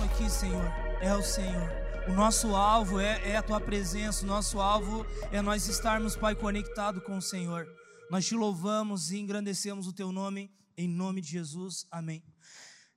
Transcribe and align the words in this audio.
nosso 0.00 0.04
aqui, 0.04 0.30
Senhor, 0.30 0.64
é 1.02 1.14
o 1.14 1.22
Senhor. 1.22 1.70
O 2.08 2.12
nosso 2.12 2.54
alvo 2.54 2.98
é, 2.98 3.32
é 3.32 3.36
a 3.36 3.42
tua 3.42 3.60
presença, 3.60 4.24
o 4.24 4.26
nosso 4.26 4.58
alvo 4.58 5.04
é 5.30 5.42
nós 5.42 5.68
estarmos, 5.68 6.16
Pai, 6.16 6.34
conectado 6.34 7.00
com 7.02 7.18
o 7.18 7.22
Senhor. 7.22 7.66
Nós 8.10 8.26
te 8.26 8.34
louvamos 8.34 9.10
e 9.10 9.18
engrandecemos 9.18 9.86
o 9.86 9.92
teu 9.92 10.10
nome, 10.10 10.50
em 10.76 10.88
nome 10.88 11.20
de 11.20 11.30
Jesus. 11.30 11.86
Amém. 11.90 12.22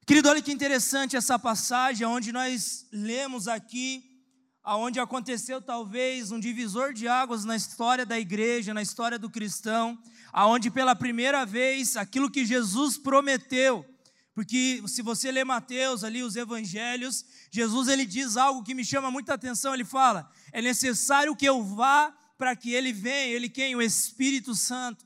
Querido, 0.06 0.30
olha 0.30 0.42
que 0.42 0.52
interessante 0.52 1.18
essa 1.18 1.38
passagem, 1.38 2.08
onde 2.08 2.32
nós 2.32 2.88
lemos 2.94 3.48
aqui, 3.48 4.04
aonde 4.64 5.00
aconteceu 5.00 5.62
talvez 5.62 6.32
um 6.32 6.40
divisor 6.40 6.94
de 6.94 7.08
águas 7.08 7.44
na 7.44 7.56
história 7.56 8.06
da 8.06 8.18
igreja, 8.18 8.74
na 8.74 8.82
história 8.82 9.20
do 9.20 9.30
cristão, 9.30 9.98
aonde 10.32 10.72
pela 10.72 10.96
primeira 10.96 11.46
vez 11.46 11.98
aquilo 11.98 12.32
que 12.32 12.46
Jesus 12.46 12.98
prometeu, 12.98 13.86
porque 14.34 14.82
se 14.88 15.02
você 15.02 15.32
ler 15.32 15.44
Mateus 15.44 16.04
ali, 16.04 16.24
os 16.24 16.36
evangelhos, 16.36 17.24
Jesus 17.52 17.88
ele 17.88 18.06
diz 18.06 18.36
algo 18.36 18.64
que 18.64 18.74
me 18.74 18.84
chama 18.84 19.12
muita 19.12 19.34
atenção, 19.36 19.74
ele 19.74 19.86
fala: 19.86 20.30
"É 20.52 20.62
necessário 20.62 21.36
que 21.36 21.46
eu 21.46 21.64
vá 21.64 22.12
para 22.38 22.56
que 22.56 22.74
ele 22.74 22.92
venha, 22.92 23.36
ele 23.36 23.48
quem? 23.48 23.76
O 23.76 23.82
Espírito 23.82 24.56
Santo". 24.56 25.06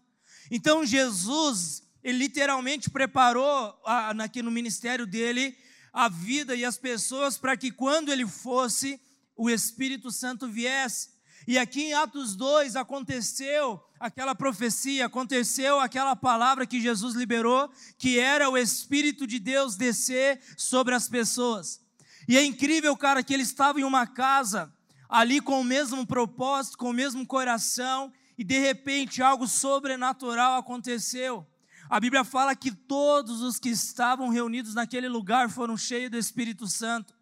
Então 0.50 0.86
Jesus, 0.86 1.84
ele 2.02 2.20
literalmente 2.20 2.90
preparou 2.90 3.78
aqui 3.86 4.42
no 4.42 4.50
ministério 4.50 5.06
dele 5.06 5.58
a 5.92 6.08
vida 6.08 6.56
e 6.56 6.64
as 6.64 6.78
pessoas 6.78 7.38
para 7.38 7.58
que 7.58 7.72
quando 7.72 8.12
ele 8.12 8.26
fosse, 8.26 9.00
o 9.36 9.50
Espírito 9.50 10.10
Santo 10.10 10.48
viesse. 10.48 11.17
E 11.48 11.58
aqui 11.58 11.86
em 11.86 11.94
Atos 11.94 12.36
2 12.36 12.76
aconteceu 12.76 13.82
aquela 13.98 14.36
profecia, 14.36 15.06
aconteceu 15.06 15.80
aquela 15.80 16.14
palavra 16.14 16.68
que 16.68 16.82
Jesus 16.82 17.16
liberou, 17.16 17.72
que 17.98 18.20
era 18.20 18.50
o 18.50 18.58
Espírito 18.58 19.26
de 19.26 19.40
Deus 19.40 19.78
descer 19.78 20.42
sobre 20.58 20.94
as 20.94 21.08
pessoas. 21.08 21.82
E 22.28 22.38
é 22.38 22.44
incrível, 22.44 22.98
cara, 22.98 23.24
que 23.24 23.34
ele 23.34 23.44
estava 23.44 23.80
em 23.80 23.86
uma 23.86 24.06
casa, 24.06 24.70
ali 25.08 25.40
com 25.40 25.62
o 25.62 25.64
mesmo 25.64 26.06
propósito, 26.06 26.78
com 26.78 26.90
o 26.90 26.94
mesmo 26.94 27.26
coração, 27.26 28.12
e 28.38 28.44
de 28.44 28.60
repente 28.60 29.24
algo 29.24 29.48
sobrenatural 29.48 30.60
aconteceu. 30.60 31.48
A 31.90 31.98
Bíblia 31.98 32.26
fala 32.26 32.54
que 32.58 32.74
todos 32.74 33.42
os 33.42 33.58
que 33.58 33.70
estavam 33.70 34.28
reunidos 34.28 34.74
naquele 34.74 35.08
lugar 35.08 35.50
foram 35.50 35.78
cheios 35.78 36.12
do 36.12 36.18
Espírito 36.18 36.68
Santo. 36.68 37.17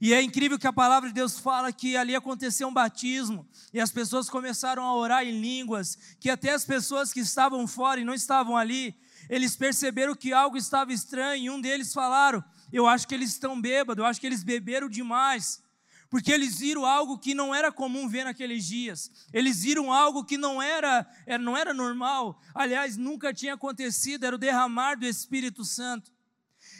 E 0.00 0.12
é 0.12 0.20
incrível 0.20 0.58
que 0.58 0.66
a 0.66 0.72
palavra 0.72 1.08
de 1.08 1.14
Deus 1.14 1.38
fala 1.38 1.72
que 1.72 1.96
ali 1.96 2.14
aconteceu 2.14 2.68
um 2.68 2.72
batismo 2.72 3.48
e 3.72 3.80
as 3.80 3.90
pessoas 3.90 4.28
começaram 4.28 4.82
a 4.82 4.94
orar 4.94 5.24
em 5.24 5.40
línguas, 5.40 5.96
que 6.20 6.28
até 6.28 6.52
as 6.52 6.64
pessoas 6.64 7.12
que 7.12 7.20
estavam 7.20 7.66
fora 7.66 8.00
e 8.00 8.04
não 8.04 8.14
estavam 8.14 8.56
ali, 8.56 8.94
eles 9.28 9.56
perceberam 9.56 10.14
que 10.14 10.32
algo 10.32 10.56
estava 10.56 10.92
estranho 10.92 11.44
e 11.44 11.50
um 11.50 11.60
deles 11.60 11.94
falaram: 11.94 12.44
"Eu 12.72 12.86
acho 12.86 13.08
que 13.08 13.14
eles 13.14 13.30
estão 13.30 13.60
bêbados, 13.60 14.02
eu 14.02 14.06
acho 14.06 14.20
que 14.20 14.26
eles 14.26 14.42
beberam 14.42 14.88
demais". 14.88 15.64
Porque 16.08 16.30
eles 16.30 16.58
viram 16.58 16.86
algo 16.86 17.18
que 17.18 17.34
não 17.34 17.52
era 17.52 17.72
comum 17.72 18.08
ver 18.08 18.24
naqueles 18.24 18.64
dias. 18.64 19.10
Eles 19.32 19.62
viram 19.64 19.92
algo 19.92 20.24
que 20.24 20.38
não 20.38 20.62
era, 20.62 21.04
é, 21.26 21.36
não 21.36 21.56
era 21.56 21.74
normal. 21.74 22.40
Aliás, 22.54 22.96
nunca 22.96 23.34
tinha 23.34 23.54
acontecido, 23.54 24.24
era 24.24 24.36
o 24.36 24.38
derramar 24.38 24.94
do 24.94 25.04
Espírito 25.04 25.64
Santo. 25.64 26.12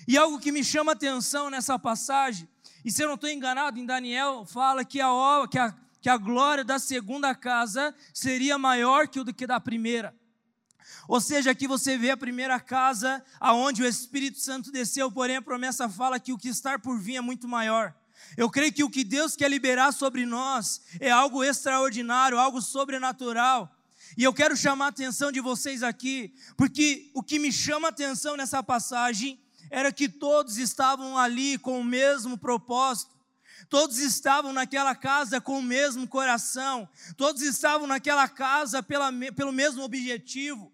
E 0.06 0.16
algo 0.16 0.38
que 0.38 0.52
me 0.52 0.62
chama 0.62 0.92
atenção 0.92 1.50
nessa 1.50 1.76
passagem 1.76 2.48
e 2.86 2.92
se 2.92 3.02
eu 3.02 3.08
não 3.08 3.16
estou 3.16 3.28
enganado, 3.28 3.80
em 3.80 3.84
Daniel 3.84 4.46
fala 4.46 4.84
que 4.84 5.00
a, 5.00 5.08
que, 5.50 5.58
a, 5.58 5.74
que 6.00 6.08
a 6.08 6.16
glória 6.16 6.62
da 6.62 6.78
segunda 6.78 7.34
casa 7.34 7.92
seria 8.14 8.56
maior 8.56 9.08
que 9.08 9.18
o 9.18 9.24
do 9.24 9.34
que 9.34 9.44
da 9.44 9.58
primeira. 9.58 10.14
Ou 11.08 11.20
seja, 11.20 11.50
aqui 11.50 11.66
você 11.66 11.98
vê 11.98 12.12
a 12.12 12.16
primeira 12.16 12.60
casa 12.60 13.24
aonde 13.40 13.82
o 13.82 13.86
Espírito 13.86 14.38
Santo 14.38 14.70
desceu, 14.70 15.10
porém 15.10 15.34
a 15.34 15.42
promessa 15.42 15.88
fala 15.88 16.20
que 16.20 16.32
o 16.32 16.38
que 16.38 16.48
está 16.48 16.78
por 16.78 16.96
vir 16.96 17.16
é 17.16 17.20
muito 17.20 17.48
maior. 17.48 17.92
Eu 18.36 18.48
creio 18.48 18.72
que 18.72 18.84
o 18.84 18.90
que 18.90 19.02
Deus 19.02 19.34
quer 19.34 19.50
liberar 19.50 19.90
sobre 19.90 20.24
nós 20.24 20.80
é 21.00 21.10
algo 21.10 21.42
extraordinário, 21.42 22.38
algo 22.38 22.62
sobrenatural. 22.62 23.68
E 24.16 24.22
eu 24.22 24.32
quero 24.32 24.56
chamar 24.56 24.86
a 24.86 24.88
atenção 24.90 25.32
de 25.32 25.40
vocês 25.40 25.82
aqui, 25.82 26.32
porque 26.56 27.10
o 27.14 27.20
que 27.20 27.40
me 27.40 27.50
chama 27.50 27.88
a 27.88 27.90
atenção 27.90 28.36
nessa 28.36 28.62
passagem 28.62 29.40
era 29.70 29.92
que 29.92 30.08
todos 30.08 30.58
estavam 30.58 31.18
ali 31.18 31.58
com 31.58 31.80
o 31.80 31.84
mesmo 31.84 32.38
propósito, 32.38 33.14
todos 33.68 33.98
estavam 33.98 34.52
naquela 34.52 34.94
casa 34.94 35.40
com 35.40 35.58
o 35.58 35.62
mesmo 35.62 36.06
coração, 36.06 36.88
todos 37.16 37.42
estavam 37.42 37.86
naquela 37.86 38.28
casa 38.28 38.82
pela, 38.82 39.10
pelo 39.34 39.52
mesmo 39.52 39.82
objetivo. 39.82 40.72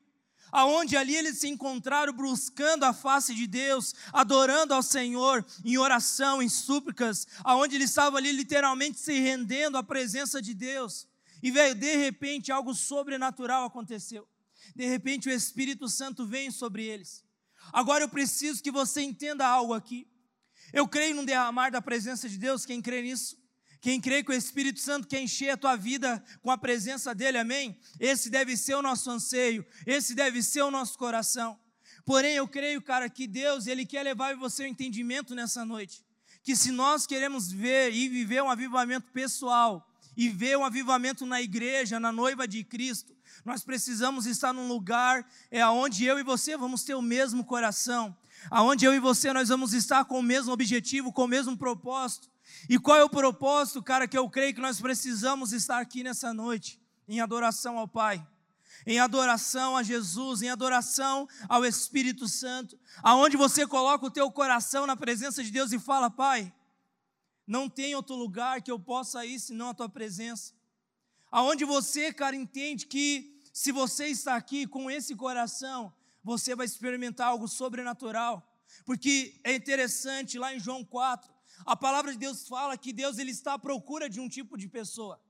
Aonde 0.50 0.98
ali 0.98 1.16
eles 1.16 1.38
se 1.38 1.48
encontraram 1.48 2.12
buscando 2.12 2.84
a 2.84 2.92
face 2.92 3.34
de 3.34 3.46
Deus, 3.46 3.94
adorando 4.12 4.74
ao 4.74 4.82
Senhor 4.82 5.42
em 5.64 5.78
oração, 5.78 6.42
em 6.42 6.48
súplicas, 6.48 7.26
aonde 7.42 7.76
eles 7.76 7.88
estavam 7.88 8.18
ali 8.18 8.30
literalmente 8.32 8.98
se 8.98 9.18
rendendo 9.18 9.78
à 9.78 9.82
presença 9.82 10.42
de 10.42 10.52
Deus. 10.52 11.08
E 11.42 11.50
veio, 11.50 11.74
de 11.74 11.96
repente, 11.96 12.52
algo 12.52 12.74
sobrenatural 12.74 13.64
aconteceu. 13.64 14.28
De 14.76 14.86
repente, 14.86 15.28
o 15.28 15.32
Espírito 15.32 15.88
Santo 15.88 16.26
veio 16.26 16.52
sobre 16.52 16.84
eles. 16.84 17.24
Agora 17.72 18.04
eu 18.04 18.08
preciso 18.08 18.62
que 18.62 18.70
você 18.70 19.02
entenda 19.02 19.46
algo 19.46 19.74
aqui. 19.74 20.06
Eu 20.72 20.88
creio 20.88 21.14
no 21.14 21.26
derramar 21.26 21.70
da 21.70 21.82
presença 21.82 22.28
de 22.28 22.38
Deus, 22.38 22.64
quem 22.64 22.80
crê 22.80 23.02
nisso? 23.02 23.36
Quem 23.82 24.00
crê 24.00 24.22
que 24.22 24.30
o 24.30 24.34
Espírito 24.34 24.78
Santo 24.78 25.08
quer 25.08 25.20
encher 25.20 25.50
a 25.50 25.56
tua 25.56 25.74
vida 25.74 26.24
com 26.40 26.50
a 26.50 26.56
presença 26.56 27.12
dele, 27.12 27.36
amém? 27.36 27.76
Esse 27.98 28.30
deve 28.30 28.56
ser 28.56 28.76
o 28.76 28.82
nosso 28.82 29.10
anseio, 29.10 29.66
esse 29.84 30.14
deve 30.14 30.42
ser 30.42 30.62
o 30.62 30.70
nosso 30.70 30.96
coração. 30.96 31.58
Porém, 32.04 32.34
eu 32.34 32.46
creio, 32.46 32.80
cara, 32.80 33.10
que 33.10 33.26
Deus, 33.26 33.66
ele 33.66 33.84
quer 33.84 34.04
levar 34.04 34.36
você 34.36 34.62
o 34.62 34.66
entendimento 34.66 35.34
nessa 35.34 35.64
noite. 35.64 36.04
Que 36.44 36.54
se 36.56 36.70
nós 36.70 37.06
queremos 37.06 37.50
ver 37.50 37.92
e 37.92 38.08
viver 38.08 38.42
um 38.42 38.50
avivamento 38.50 39.10
pessoal, 39.12 39.88
e 40.16 40.28
ver 40.28 40.56
um 40.58 40.64
avivamento 40.64 41.24
na 41.24 41.40
igreja, 41.40 41.98
na 41.98 42.12
noiva 42.12 42.46
de 42.46 42.62
Cristo, 42.64 43.14
nós 43.44 43.64
precisamos 43.64 44.26
estar 44.26 44.52
num 44.52 44.68
lugar 44.68 45.26
é 45.50 45.60
aonde 45.60 46.04
eu 46.04 46.18
e 46.18 46.22
você 46.22 46.56
vamos 46.56 46.84
ter 46.84 46.94
o 46.94 47.02
mesmo 47.02 47.44
coração, 47.44 48.16
aonde 48.50 48.84
eu 48.84 48.94
e 48.94 48.98
você 48.98 49.32
nós 49.32 49.48
vamos 49.48 49.72
estar 49.72 50.04
com 50.04 50.18
o 50.18 50.22
mesmo 50.22 50.52
objetivo, 50.52 51.12
com 51.12 51.24
o 51.24 51.28
mesmo 51.28 51.56
propósito. 51.56 52.30
E 52.68 52.78
qual 52.78 52.98
é 52.98 53.04
o 53.04 53.08
propósito, 53.08 53.82
cara, 53.82 54.06
que 54.06 54.18
eu 54.18 54.28
creio 54.28 54.54
que 54.54 54.60
nós 54.60 54.80
precisamos 54.80 55.52
estar 55.52 55.80
aqui 55.80 56.02
nessa 56.02 56.32
noite? 56.34 56.80
Em 57.08 57.20
adoração 57.20 57.78
ao 57.78 57.88
Pai, 57.88 58.24
em 58.86 58.98
adoração 58.98 59.76
a 59.76 59.82
Jesus, 59.82 60.42
em 60.42 60.50
adoração 60.50 61.28
ao 61.48 61.64
Espírito 61.64 62.28
Santo, 62.28 62.78
aonde 63.02 63.36
você 63.36 63.66
coloca 63.66 64.06
o 64.06 64.10
teu 64.10 64.30
coração 64.30 64.86
na 64.86 64.96
presença 64.96 65.42
de 65.42 65.50
Deus 65.50 65.72
e 65.72 65.78
fala: 65.78 66.10
Pai, 66.10 66.52
não 67.52 67.68
tem 67.68 67.94
outro 67.94 68.16
lugar 68.16 68.62
que 68.62 68.70
eu 68.70 68.78
possa 68.78 69.26
ir 69.26 69.38
senão 69.38 69.68
a 69.68 69.74
tua 69.74 69.88
presença. 69.98 70.54
Aonde 71.30 71.66
você, 71.66 72.10
cara, 72.10 72.34
entende 72.34 72.86
que 72.86 73.42
se 73.52 73.70
você 73.70 74.06
está 74.06 74.34
aqui 74.36 74.66
com 74.66 74.90
esse 74.90 75.14
coração, 75.14 75.94
você 76.24 76.54
vai 76.54 76.64
experimentar 76.64 77.28
algo 77.28 77.46
sobrenatural. 77.46 78.34
Porque 78.86 79.38
é 79.44 79.54
interessante, 79.54 80.38
lá 80.38 80.54
em 80.54 80.58
João 80.58 80.82
4, 80.82 81.30
a 81.66 81.76
palavra 81.76 82.12
de 82.12 82.18
Deus 82.18 82.48
fala 82.48 82.78
que 82.78 82.90
Deus 82.90 83.18
ele 83.18 83.32
está 83.32 83.52
à 83.52 83.58
procura 83.58 84.08
de 84.08 84.18
um 84.18 84.30
tipo 84.30 84.56
de 84.56 84.66
pessoa. 84.66 85.20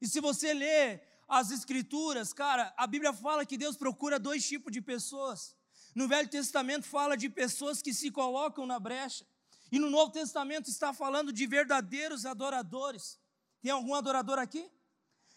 E 0.00 0.08
se 0.08 0.20
você 0.20 0.54
ler 0.54 1.06
as 1.28 1.50
escrituras, 1.50 2.32
cara, 2.32 2.72
a 2.78 2.86
Bíblia 2.86 3.12
fala 3.12 3.44
que 3.44 3.58
Deus 3.58 3.76
procura 3.76 4.18
dois 4.18 4.42
tipos 4.48 4.72
de 4.72 4.80
pessoas. 4.80 5.54
No 5.94 6.08
Velho 6.08 6.30
Testamento 6.30 6.86
fala 6.86 7.14
de 7.14 7.28
pessoas 7.28 7.82
que 7.82 7.92
se 7.92 8.10
colocam 8.10 8.64
na 8.64 8.80
brecha. 8.80 9.26
E 9.72 9.78
no 9.78 9.88
Novo 9.88 10.12
Testamento 10.12 10.68
está 10.68 10.92
falando 10.92 11.32
de 11.32 11.46
verdadeiros 11.46 12.26
adoradores. 12.26 13.18
Tem 13.62 13.72
algum 13.72 13.94
adorador 13.94 14.38
aqui? 14.38 14.70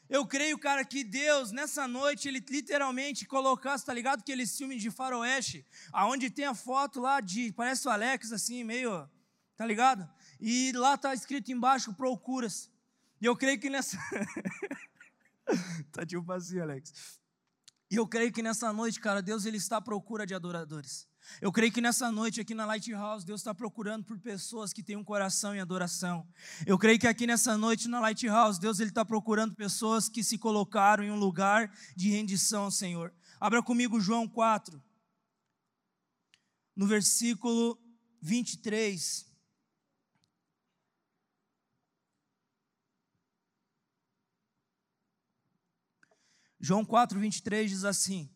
Eu 0.09 0.27
creio, 0.27 0.59
cara, 0.59 0.83
que 0.83 1.05
Deus, 1.05 1.53
nessa 1.53 1.87
noite, 1.87 2.27
Ele 2.27 2.43
literalmente 2.49 3.25
colocasse, 3.25 3.85
tá 3.85 3.93
ligado? 3.93 4.19
Aqueles 4.19 4.55
filmes 4.57 4.81
de 4.81 4.91
faroeste, 4.91 5.65
aonde 5.91 6.29
tem 6.29 6.45
a 6.45 6.53
foto 6.53 6.99
lá 6.99 7.21
de, 7.21 7.53
parece 7.53 7.87
o 7.87 7.91
Alex, 7.91 8.33
assim, 8.33 8.61
meio, 8.63 9.09
tá 9.55 9.65
ligado? 9.65 10.07
E 10.39 10.73
lá 10.73 10.97
tá 10.97 11.13
escrito 11.13 11.49
embaixo, 11.51 11.93
procuras. 11.93 12.69
E 13.21 13.25
eu 13.25 13.37
creio 13.37 13.57
que 13.57 13.69
nessa... 13.69 13.97
tá 15.93 16.05
tipo 16.05 16.29
assim, 16.33 16.59
Alex. 16.59 17.19
E 17.89 17.95
eu 17.95 18.05
creio 18.05 18.33
que 18.33 18.43
nessa 18.43 18.73
noite, 18.73 18.99
cara, 18.99 19.21
Deus, 19.21 19.45
Ele 19.45 19.57
está 19.57 19.77
à 19.77 19.81
procura 19.81 20.25
de 20.25 20.35
adoradores. 20.35 21.07
Eu 21.41 21.51
creio 21.51 21.71
que 21.71 21.81
nessa 21.81 22.11
noite 22.11 22.39
aqui 22.39 22.53
na 22.53 22.65
Lighthouse, 22.65 23.25
Deus 23.25 23.41
está 23.41 23.53
procurando 23.53 24.03
por 24.03 24.17
pessoas 24.19 24.71
que 24.71 24.83
têm 24.83 24.95
um 24.95 25.03
coração 25.03 25.55
em 25.55 25.59
adoração. 25.59 26.27
Eu 26.65 26.77
creio 26.77 26.99
que 26.99 27.07
aqui 27.07 27.27
nessa 27.27 27.57
noite 27.57 27.87
na 27.87 27.99
Lighthouse, 27.99 28.59
Deus 28.59 28.79
está 28.79 29.03
procurando 29.03 29.55
pessoas 29.55 30.07
que 30.07 30.23
se 30.23 30.37
colocaram 30.37 31.03
em 31.03 31.11
um 31.11 31.19
lugar 31.19 31.71
de 31.95 32.09
rendição 32.09 32.63
ao 32.63 32.71
Senhor. 32.71 33.13
Abra 33.39 33.61
comigo 33.61 33.99
João 33.99 34.27
4, 34.27 34.81
no 36.75 36.87
versículo 36.87 37.77
23. 38.21 39.25
João 46.59 46.83
4, 46.83 47.19
23 47.19 47.69
diz 47.69 47.83
assim: 47.83 48.27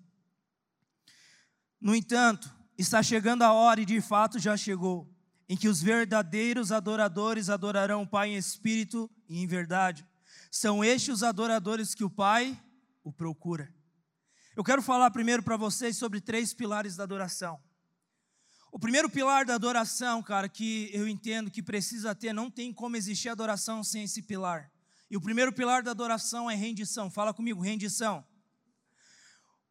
No 1.81 1.95
entanto, 1.95 2.58
Está 2.79 3.03
chegando 3.03 3.41
a 3.41 3.51
hora, 3.51 3.81
e 3.81 3.85
de 3.85 3.99
fato 3.99 4.39
já 4.39 4.55
chegou, 4.55 5.05
em 5.49 5.57
que 5.57 5.67
os 5.67 5.81
verdadeiros 5.81 6.71
adoradores 6.71 7.49
adorarão 7.49 8.03
o 8.03 8.07
Pai 8.07 8.29
em 8.29 8.37
espírito 8.37 9.11
e 9.27 9.43
em 9.43 9.45
verdade. 9.45 10.07
São 10.49 10.81
estes 10.81 11.15
os 11.15 11.23
adoradores 11.23 11.93
que 11.93 12.05
o 12.05 12.09
Pai 12.09 12.57
o 13.03 13.11
procura. 13.11 13.69
Eu 14.55 14.63
quero 14.63 14.81
falar 14.81 15.11
primeiro 15.11 15.43
para 15.43 15.57
vocês 15.57 15.97
sobre 15.97 16.21
três 16.21 16.53
pilares 16.53 16.95
da 16.95 17.03
adoração. 17.03 17.59
O 18.71 18.79
primeiro 18.79 19.09
pilar 19.09 19.45
da 19.45 19.55
adoração, 19.55 20.23
cara, 20.23 20.47
que 20.47 20.89
eu 20.93 21.05
entendo 21.05 21.51
que 21.51 21.61
precisa 21.61 22.15
ter, 22.15 22.31
não 22.31 22.49
tem 22.49 22.71
como 22.71 22.95
existir 22.95 23.27
adoração 23.27 23.83
sem 23.83 24.05
esse 24.05 24.21
pilar. 24.21 24.71
E 25.11 25.17
o 25.17 25.21
primeiro 25.21 25.51
pilar 25.51 25.83
da 25.83 25.91
adoração 25.91 26.49
é 26.49 26.55
rendição. 26.55 27.11
Fala 27.11 27.33
comigo, 27.33 27.59
rendição. 27.59 28.23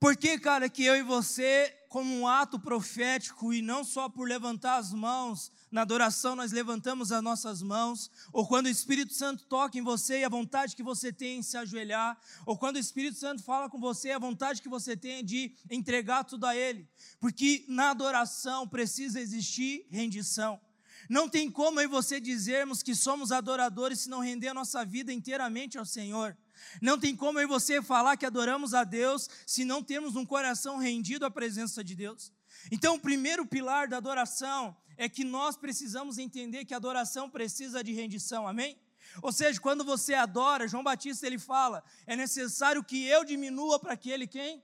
Por 0.01 0.17
que, 0.17 0.39
cara, 0.39 0.69
que 0.69 0.85
eu 0.85 0.97
e 0.97 1.03
você, 1.03 1.77
como 1.89 2.15
um 2.15 2.29
ato 2.29 2.61
profético, 2.61 3.53
e 3.53 3.61
não 3.61 3.83
só 3.83 4.09
por 4.09 4.29
levantar 4.29 4.77
as 4.77 4.93
mãos, 4.93 5.51
na 5.73 5.83
adoração 5.83 6.37
nós 6.37 6.53
levantamos 6.53 7.11
as 7.11 7.21
nossas 7.21 7.61
mãos, 7.61 8.09
ou 8.33 8.47
quando 8.47 8.67
o 8.67 8.71
Espírito 8.71 9.13
Santo 9.13 9.45
toca 9.45 9.77
em 9.77 9.83
você 9.83 10.21
e 10.21 10.25
a 10.25 10.29
vontade 10.29 10.77
que 10.77 10.85
você 10.85 11.13
tem 11.13 11.39
em 11.39 11.43
se 11.43 11.57
ajoelhar, 11.57 12.17
ou 12.47 12.57
quando 12.57 12.77
o 12.77 12.79
Espírito 12.79 13.19
Santo 13.19 13.43
fala 13.43 13.69
com 13.69 13.81
você, 13.81 14.13
a 14.13 14.21
vontade 14.21 14.63
que 14.63 14.69
você 14.69 14.97
tem 14.97 15.25
de 15.25 15.53
entregar 15.69 16.23
tudo 16.23 16.47
a 16.47 16.55
Ele, 16.55 16.89
porque 17.19 17.65
na 17.67 17.91
adoração 17.91 18.69
precisa 18.69 19.21
existir 19.21 19.85
rendição. 19.91 20.61
Não 21.09 21.29
tem 21.29 21.51
como 21.51 21.81
eu 21.81 21.85
e 21.85 21.89
você 21.89 22.21
dizermos 22.21 22.83
que 22.83 22.95
somos 22.95 23.33
adoradores 23.33 24.01
se 24.01 24.11
não 24.11 24.21
render 24.21 24.49
a 24.49 24.55
nossa 24.55 24.85
vida 24.85 25.13
inteiramente 25.13 25.77
ao 25.77 25.85
Senhor. 25.85 26.37
Não 26.81 26.99
tem 26.99 27.15
como 27.15 27.39
eu 27.39 27.45
e 27.45 27.47
você 27.47 27.83
falar 27.83 28.17
que 28.17 28.27
adoramos 28.27 28.75
a 28.75 28.85
Deus 28.85 29.29
se 29.47 29.65
não 29.65 29.83
temos 29.83 30.17
um 30.17 30.27
coração 30.27 30.79
rendido 30.79 31.25
à 31.25 31.31
presença 31.31 31.83
de 31.83 31.95
Deus. 31.95 32.33
Então, 32.71 32.97
o 32.97 33.01
primeiro 33.01 33.47
pilar 33.47 33.89
da 33.89 33.97
adoração 33.97 34.77
é 34.97 35.09
que 35.09 35.25
nós 35.25 35.57
precisamos 35.57 36.19
entender 36.19 36.65
que 36.65 36.75
a 36.75 36.77
adoração 36.77 37.31
precisa 37.31 37.83
de 37.85 37.93
rendição, 37.93 38.47
amém? 38.47 38.77
Ou 39.23 39.33
seja, 39.33 39.61
quando 39.61 39.85
você 39.85 40.15
adora, 40.15 40.69
João 40.69 40.83
Batista 40.83 41.27
ele 41.27 41.39
fala, 41.39 41.83
é 42.07 42.15
necessário 42.15 42.85
que 42.85 43.07
eu 43.07 43.25
diminua 43.25 43.79
para 43.79 43.97
que 43.97 44.11
ele 44.11 44.27
quem? 44.27 44.63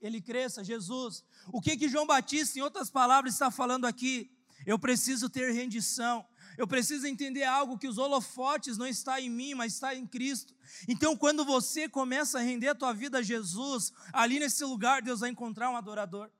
Ele 0.00 0.20
cresça, 0.20 0.64
Jesus. 0.64 1.24
O 1.48 1.60
que 1.60 1.76
que 1.76 1.88
João 1.88 2.06
Batista, 2.06 2.58
em 2.58 2.62
outras 2.62 2.90
palavras, 2.90 3.34
está 3.34 3.50
falando 3.50 3.86
aqui? 3.86 4.30
Eu 4.64 4.78
preciso 4.78 5.28
ter 5.28 5.52
rendição. 5.52 6.24
Eu 6.56 6.66
preciso 6.66 7.06
entender 7.06 7.44
algo 7.44 7.78
que 7.78 7.88
os 7.88 7.98
holofotes 7.98 8.78
não 8.78 8.86
está 8.86 9.20
em 9.20 9.28
mim, 9.28 9.54
mas 9.54 9.74
está 9.74 9.94
em 9.94 10.06
Cristo. 10.06 10.54
Então, 10.88 11.16
quando 11.16 11.44
você 11.44 11.88
começa 11.88 12.38
a 12.38 12.42
render 12.42 12.68
a 12.68 12.74
tua 12.74 12.92
vida 12.92 13.18
a 13.18 13.22
Jesus, 13.22 13.92
ali 14.12 14.38
nesse 14.38 14.64
lugar 14.64 15.02
Deus 15.02 15.20
vai 15.20 15.30
encontrar 15.30 15.70
um 15.70 15.76
adorador. 15.76 16.30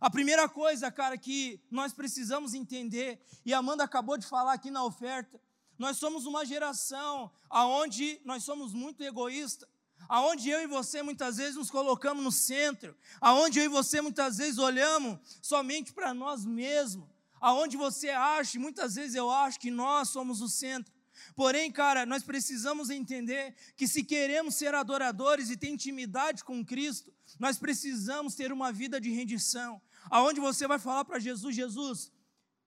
A 0.00 0.08
primeira 0.08 0.48
coisa, 0.48 0.90
cara, 0.90 1.18
que 1.18 1.60
nós 1.70 1.92
precisamos 1.92 2.54
entender, 2.54 3.20
e 3.44 3.52
a 3.52 3.58
Amanda 3.58 3.84
acabou 3.84 4.16
de 4.16 4.26
falar 4.26 4.54
aqui 4.54 4.70
na 4.70 4.82
oferta, 4.82 5.38
nós 5.78 5.98
somos 5.98 6.24
uma 6.24 6.44
geração 6.44 7.30
aonde 7.48 8.20
nós 8.24 8.42
somos 8.42 8.72
muito 8.72 9.02
egoístas, 9.02 9.68
aonde 10.08 10.48
eu 10.48 10.62
e 10.62 10.66
você 10.66 11.02
muitas 11.02 11.36
vezes 11.36 11.56
nos 11.56 11.70
colocamos 11.70 12.24
no 12.24 12.32
centro, 12.32 12.96
aonde 13.20 13.58
eu 13.58 13.64
e 13.64 13.68
você 13.68 14.00
muitas 14.00 14.38
vezes 14.38 14.58
olhamos 14.58 15.18
somente 15.42 15.92
para 15.92 16.14
nós 16.14 16.46
mesmos 16.46 17.09
aonde 17.40 17.76
você 17.76 18.10
acha, 18.10 18.58
muitas 18.58 18.94
vezes 18.94 19.14
eu 19.14 19.30
acho 19.30 19.58
que 19.58 19.70
nós 19.70 20.08
somos 20.08 20.40
o 20.40 20.48
centro. 20.48 20.92
Porém, 21.34 21.70
cara, 21.70 22.06
nós 22.06 22.22
precisamos 22.22 22.90
entender 22.90 23.54
que 23.76 23.86
se 23.86 24.02
queremos 24.02 24.54
ser 24.54 24.74
adoradores 24.74 25.50
e 25.50 25.56
ter 25.56 25.68
intimidade 25.68 26.44
com 26.44 26.64
Cristo, 26.64 27.12
nós 27.38 27.58
precisamos 27.58 28.34
ter 28.34 28.52
uma 28.52 28.72
vida 28.72 29.00
de 29.00 29.10
rendição, 29.10 29.80
aonde 30.10 30.40
você 30.40 30.66
vai 30.66 30.78
falar 30.78 31.04
para 31.04 31.18
Jesus, 31.18 31.54
Jesus, 31.54 32.12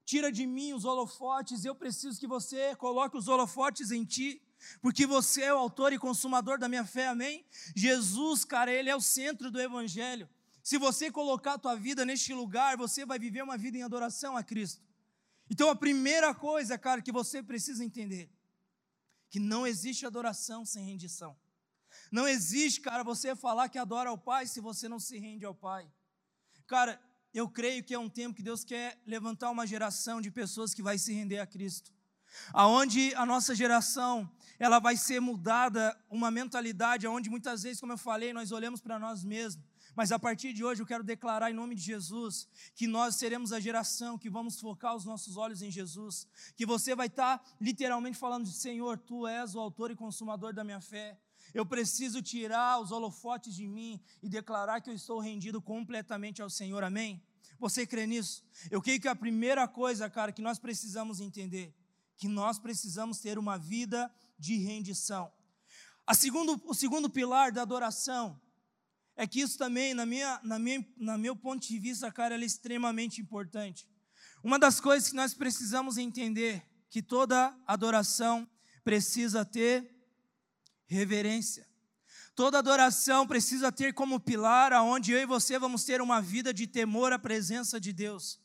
tira 0.06 0.32
de 0.32 0.46
mim 0.46 0.74
os 0.74 0.86
holofotes, 0.86 1.66
eu 1.66 1.76
preciso 1.76 2.20
que 2.20 2.28
você 2.28 2.76
coloque 2.76 3.18
os 3.18 3.28
holofotes 3.28 3.92
em 3.92 4.04
ti, 4.04 4.42
porque 4.82 5.06
você 5.06 5.44
é 5.44 5.54
o 5.54 5.58
autor 5.58 5.92
e 5.92 6.00
consumador 6.00 6.58
da 6.58 6.70
minha 6.70 6.86
fé, 6.86 7.08
amém? 7.08 7.46
Jesus, 7.76 8.46
cara, 8.46 8.72
ele 8.72 8.90
é 8.90 8.96
o 8.96 9.02
centro 9.02 9.52
do 9.52 9.60
evangelho. 9.60 10.30
Se 10.64 10.78
você 10.78 11.12
colocar 11.12 11.56
a 11.56 11.58
tua 11.60 11.76
vida 11.76 12.06
neste 12.06 12.34
lugar, 12.34 12.78
você 12.78 13.06
vai 13.06 13.20
viver 13.20 13.44
uma 13.44 13.58
vida 13.58 13.78
em 13.78 13.84
adoração 13.84 14.38
a 14.38 14.42
Cristo. 14.42 14.82
Então 15.50 15.70
a 15.70 15.76
primeira 15.76 16.34
coisa, 16.34 16.78
cara, 16.78 17.02
que 17.02 17.12
você 17.12 17.44
precisa 17.44 17.84
entender, 17.84 18.32
que 19.30 19.40
não 19.42 19.68
existe 19.68 20.06
adoração 20.06 20.66
sem 20.66 20.86
rendição. 20.86 21.38
Não 22.10 22.26
existe, 22.26 22.80
cara, 22.80 23.04
você 23.04 23.36
falar 23.36 23.68
que 23.68 23.78
adora 23.78 24.10
ao 24.10 24.18
Pai 24.18 24.48
se 24.48 24.62
você 24.62 24.88
não 24.88 25.02
se 25.02 25.20
rende 25.20 25.44
ao 25.44 25.54
Pai. 25.54 25.86
Cara, 26.66 27.00
eu 27.34 27.50
creio 27.50 27.84
que 27.84 27.94
é 27.94 28.00
um 28.00 28.10
tempo 28.10 28.34
que 28.34 28.42
Deus 28.42 28.64
quer 28.64 28.98
levantar 29.06 29.52
uma 29.52 29.68
geração 29.68 30.22
de 30.22 30.32
pessoas 30.32 30.74
que 30.74 30.82
vai 30.82 30.98
se 30.98 31.14
render 31.14 31.40
a 31.40 31.46
Cristo. 31.46 31.92
Aonde 32.54 33.14
a 33.16 33.26
nossa 33.26 33.54
geração, 33.54 34.32
ela 34.58 34.80
vai 34.80 34.96
ser 34.96 35.20
mudada 35.20 35.96
uma 36.10 36.32
mentalidade 36.32 37.06
aonde 37.06 37.30
muitas 37.30 37.64
vezes, 37.64 37.82
como 37.82 37.92
eu 37.92 37.98
falei, 37.98 38.32
nós 38.32 38.52
olhamos 38.52 38.80
para 38.80 38.98
nós 38.98 39.26
mesmos 39.26 39.73
mas 39.96 40.12
a 40.12 40.20
partir 40.20 40.54
de 40.54 40.64
hoje 40.64 40.82
eu 40.82 40.86
quero 40.86 41.04
declarar 41.04 41.52
em 41.52 41.54
nome 41.54 41.76
de 41.76 41.82
Jesus 41.82 42.48
que 42.76 42.88
nós 42.88 43.16
seremos 43.16 43.54
a 43.54 43.60
geração 43.60 44.18
que 44.18 44.30
vamos 44.30 44.60
focar 44.60 44.96
os 44.96 45.06
nossos 45.06 45.38
olhos 45.38 45.62
em 45.62 45.70
Jesus, 45.70 46.28
que 46.56 46.66
você 46.66 46.96
vai 46.96 47.08
estar 47.08 47.44
literalmente 47.60 48.18
falando 48.18 48.46
de 48.46 48.54
Senhor, 48.54 48.98
tu 48.98 49.28
és 49.28 49.56
o 49.56 49.60
autor 49.60 49.92
e 49.92 49.96
consumador 49.96 50.54
da 50.54 50.64
minha 50.64 50.82
fé. 50.82 51.20
Eu 51.54 51.66
preciso 51.66 52.22
tirar 52.22 52.80
os 52.80 52.92
holofotes 52.92 53.56
de 53.56 53.68
mim 53.68 54.02
e 54.22 54.30
declarar 54.30 54.82
que 54.82 54.90
eu 54.90 54.94
estou 54.94 55.20
rendido 55.20 55.62
completamente 55.62 56.42
ao 56.42 56.50
Senhor. 56.50 56.84
Amém? 56.84 57.22
Você 57.60 57.86
crê 57.86 58.08
nisso? 58.08 58.44
Eu 58.72 58.82
creio 58.82 59.00
que 59.00 59.08
a 59.08 59.16
primeira 59.16 59.68
coisa, 59.68 60.10
cara, 60.10 60.32
que 60.32 60.42
nós 60.42 60.58
precisamos 60.58 61.20
entender, 61.20 61.74
que 62.18 62.28
nós 62.28 62.58
precisamos 62.58 63.20
ter 63.20 63.38
uma 63.38 63.58
vida 63.58 64.12
de 64.40 64.58
rendição. 64.58 65.32
Segundo, 66.16 66.62
o 66.66 66.74
segundo 66.74 67.10
pilar 67.10 67.52
da 67.52 67.62
adoração 67.62 68.42
é 69.16 69.28
que 69.28 69.42
isso 69.42 69.58
também, 69.58 69.94
na 69.94 70.06
minha, 70.06 70.40
na 70.44 70.58
minha, 70.58 70.86
na 70.98 71.18
meu 71.18 71.36
ponto 71.36 71.68
de 71.68 71.78
vista, 71.78 72.12
cara, 72.12 72.36
é 72.36 72.40
extremamente 72.44 73.22
importante. 73.22 73.88
Uma 74.44 74.58
das 74.58 74.80
coisas 74.80 75.10
que 75.10 75.16
nós 75.16 75.34
precisamos 75.34 75.98
entender 75.98 76.66
que 76.90 77.02
toda 77.02 77.56
adoração 77.66 78.48
precisa 78.84 79.46
ter 79.46 79.90
reverência. 80.86 81.68
Toda 82.36 82.58
adoração 82.58 83.28
precisa 83.28 83.72
ter 83.72 83.94
como 83.94 84.20
pilar 84.20 84.74
aonde 84.74 85.12
eu 85.12 85.20
e 85.20 85.26
você 85.26 85.60
vamos 85.60 85.84
ter 85.84 86.02
uma 86.02 86.20
vida 86.20 86.54
de 86.54 86.66
temor 86.66 87.14
à 87.14 87.20
presença 87.20 87.80
de 87.80 87.94
Deus. 87.94 88.40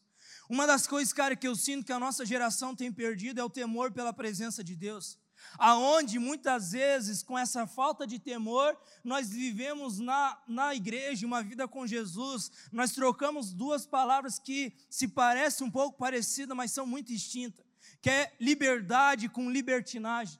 Uma 0.49 0.67
das 0.67 0.87
coisas, 0.87 1.12
cara, 1.12 1.35
que 1.35 1.49
eu 1.49 1.56
sinto 1.56 1.87
que 1.87 1.93
a 1.93 1.99
nossa 1.99 2.25
geração 2.25 2.75
tem 2.75 2.92
perdido 2.92 3.40
é 3.40 3.45
o 3.45 3.50
temor 3.50 3.90
pela 3.92 4.12
presença 4.12 4.62
de 4.62 4.76
Deus 4.76 5.19
aonde 5.59 6.18
muitas 6.18 6.73
vezes, 6.73 7.23
com 7.23 7.38
essa 7.38 7.66
falta 7.66 8.07
de 8.07 8.18
temor, 8.18 8.76
nós 9.02 9.30
vivemos 9.30 9.99
na, 9.99 10.38
na 10.47 10.75
igreja 10.75 11.26
uma 11.26 11.42
vida 11.42 11.66
com 11.66 11.87
Jesus, 11.87 12.50
nós 12.73 12.92
trocamos 12.92 13.52
duas 13.52 13.87
palavras 13.87 14.38
que 14.38 14.73
se 14.88 15.09
parecem 15.09 15.66
um 15.66 15.71
pouco 15.71 15.99
parecidas, 15.99 16.57
mas 16.57 16.73
são 16.73 16.87
muito 16.87 17.09
distintas, 17.09 17.64
que 18.00 18.11
é 18.11 18.33
liberdade 18.40 19.28
com 19.28 19.50
libertinagem. 19.50 20.38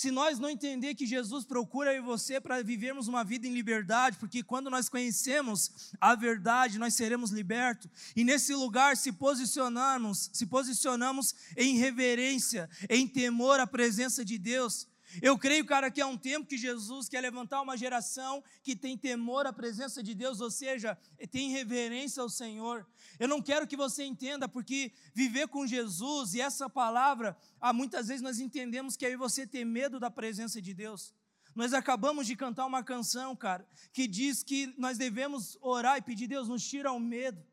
Se 0.00 0.10
nós 0.10 0.38
não 0.38 0.48
entender 0.48 0.94
que 0.94 1.04
Jesus 1.04 1.44
procura 1.44 1.92
eu 1.92 1.98
e 1.98 2.00
você 2.00 2.40
para 2.40 2.62
vivermos 2.62 3.06
uma 3.06 3.22
vida 3.22 3.46
em 3.46 3.52
liberdade, 3.52 4.16
porque 4.16 4.42
quando 4.42 4.70
nós 4.70 4.88
conhecemos 4.88 5.92
a 6.00 6.14
verdade, 6.14 6.78
nós 6.78 6.94
seremos 6.94 7.30
libertos. 7.30 7.90
E 8.16 8.24
nesse 8.24 8.54
lugar 8.54 8.96
se 8.96 9.12
posicionarmos, 9.12 10.30
se 10.32 10.46
posicionamos 10.46 11.34
em 11.54 11.76
reverência, 11.76 12.66
em 12.88 13.06
temor 13.06 13.60
à 13.60 13.66
presença 13.66 14.24
de 14.24 14.38
Deus. 14.38 14.88
Eu 15.20 15.36
creio, 15.36 15.64
cara, 15.64 15.90
que 15.90 16.00
é 16.00 16.06
um 16.06 16.16
tempo 16.16 16.46
que 16.46 16.56
Jesus 16.56 17.08
quer 17.08 17.20
levantar 17.20 17.60
uma 17.60 17.76
geração 17.76 18.42
que 18.62 18.76
tem 18.76 18.96
temor 18.96 19.46
à 19.46 19.52
presença 19.52 20.02
de 20.02 20.14
Deus, 20.14 20.40
ou 20.40 20.50
seja, 20.50 20.96
tem 21.30 21.50
reverência 21.50 22.22
ao 22.22 22.28
Senhor. 22.28 22.86
Eu 23.18 23.26
não 23.26 23.42
quero 23.42 23.66
que 23.66 23.76
você 23.76 24.04
entenda, 24.04 24.48
porque 24.48 24.92
viver 25.14 25.48
com 25.48 25.66
Jesus 25.66 26.34
e 26.34 26.40
essa 26.40 26.68
palavra, 26.68 27.36
há 27.60 27.72
muitas 27.72 28.08
vezes 28.08 28.22
nós 28.22 28.38
entendemos 28.38 28.96
que 28.96 29.04
aí 29.04 29.16
você 29.16 29.46
ter 29.46 29.64
medo 29.64 29.98
da 29.98 30.10
presença 30.10 30.60
de 30.62 30.72
Deus. 30.72 31.14
Nós 31.54 31.72
acabamos 31.72 32.26
de 32.26 32.36
cantar 32.36 32.64
uma 32.66 32.84
canção, 32.84 33.34
cara, 33.34 33.66
que 33.92 34.06
diz 34.06 34.42
que 34.42 34.72
nós 34.78 34.96
devemos 34.96 35.58
orar 35.60 35.98
e 35.98 36.02
pedir, 36.02 36.28
Deus, 36.28 36.48
nos 36.48 36.64
tira 36.64 36.92
o 36.92 37.00
medo 37.00 37.49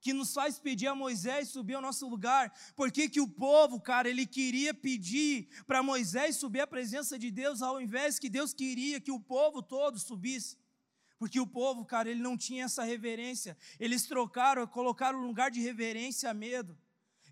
que 0.00 0.12
nos 0.12 0.32
faz 0.32 0.58
pedir 0.58 0.86
a 0.86 0.94
Moisés 0.94 1.48
subir 1.48 1.74
ao 1.74 1.82
nosso 1.82 2.08
lugar. 2.08 2.52
Porque 2.74 3.08
que 3.08 3.20
o 3.20 3.28
povo, 3.28 3.80
cara, 3.80 4.08
ele 4.08 4.26
queria 4.26 4.72
pedir 4.72 5.48
para 5.66 5.82
Moisés 5.82 6.36
subir 6.36 6.60
à 6.60 6.66
presença 6.66 7.18
de 7.18 7.30
Deus, 7.30 7.62
ao 7.62 7.80
invés 7.80 8.18
que 8.18 8.28
Deus 8.28 8.52
queria 8.52 9.00
que 9.00 9.12
o 9.12 9.20
povo 9.20 9.62
todo 9.62 9.98
subisse. 9.98 10.58
Porque 11.18 11.38
o 11.38 11.46
povo, 11.46 11.84
cara, 11.84 12.08
ele 12.08 12.22
não 12.22 12.36
tinha 12.36 12.64
essa 12.64 12.82
reverência. 12.82 13.56
Eles 13.78 14.06
trocaram, 14.06 14.66
colocaram 14.66 15.20
no 15.20 15.26
lugar 15.26 15.50
de 15.50 15.60
reverência 15.60 16.32
medo. 16.32 16.76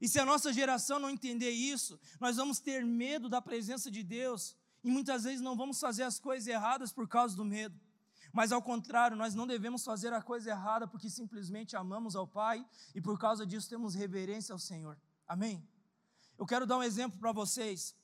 E 0.00 0.06
se 0.06 0.20
a 0.20 0.26
nossa 0.26 0.52
geração 0.52 0.98
não 0.98 1.10
entender 1.10 1.50
isso, 1.50 1.98
nós 2.20 2.36
vamos 2.36 2.60
ter 2.60 2.84
medo 2.84 3.28
da 3.28 3.40
presença 3.40 3.90
de 3.90 4.02
Deus. 4.02 4.54
E 4.84 4.90
muitas 4.90 5.24
vezes 5.24 5.40
não 5.40 5.56
vamos 5.56 5.80
fazer 5.80 6.02
as 6.02 6.20
coisas 6.20 6.46
erradas 6.46 6.92
por 6.92 7.08
causa 7.08 7.34
do 7.34 7.44
medo. 7.44 7.80
Mas 8.32 8.52
ao 8.52 8.62
contrário, 8.62 9.16
nós 9.16 9.34
não 9.34 9.46
devemos 9.46 9.84
fazer 9.84 10.12
a 10.12 10.22
coisa 10.22 10.50
errada 10.50 10.86
porque 10.86 11.08
simplesmente 11.08 11.76
amamos 11.76 12.14
ao 12.14 12.26
Pai 12.26 12.64
e 12.94 13.00
por 13.00 13.18
causa 13.18 13.46
disso 13.46 13.68
temos 13.68 13.94
reverência 13.94 14.52
ao 14.52 14.58
Senhor. 14.58 14.98
Amém? 15.26 15.66
Eu 16.38 16.46
quero 16.46 16.66
dar 16.66 16.78
um 16.78 16.82
exemplo 16.82 17.18
para 17.18 17.32
vocês. 17.32 17.96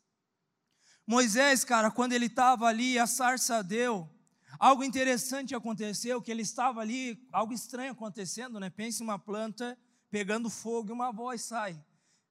Moisés, 1.07 1.65
cara, 1.65 1.91
quando 1.91 2.13
ele 2.15 2.27
estava 2.27 2.67
ali, 2.67 2.99
a 2.99 3.07
sarça 3.07 3.63
deu, 3.63 4.11
algo 4.59 4.83
interessante 4.83 5.55
aconteceu, 5.55 6.21
que 6.21 6.31
ele 6.31 6.43
estava 6.43 6.81
ali, 6.81 7.23
algo 7.31 7.53
estranho 7.53 7.93
acontecendo, 7.93 8.59
né? 8.59 8.71
Pense 8.71 9.03
em 9.03 9.07
uma 9.07 9.19
planta 9.19 9.79
pegando 10.11 10.49
fogo 10.49 10.89
e 10.89 10.93
uma 10.93 11.13
voz 11.13 11.43
sai. 11.43 11.79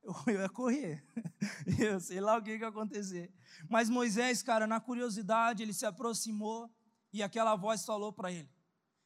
Eu, 0.02 0.16
eu 0.28 0.42
ia 0.42 0.50
correr, 0.50 1.06
eu 1.80 2.00
sei 2.00 2.20
lá 2.20 2.38
o 2.38 2.42
que 2.42 2.56
ia 2.56 2.68
acontecer. 2.68 3.32
Mas 3.70 3.90
Moisés, 3.90 4.42
cara, 4.42 4.66
na 4.66 4.80
curiosidade, 4.80 5.62
ele 5.62 5.74
se 5.74 5.86
aproximou 5.86 6.70
e 7.14 7.22
aquela 7.22 7.56
voz 7.56 7.86
falou 7.86 8.12
para 8.12 8.32
ele: 8.32 8.50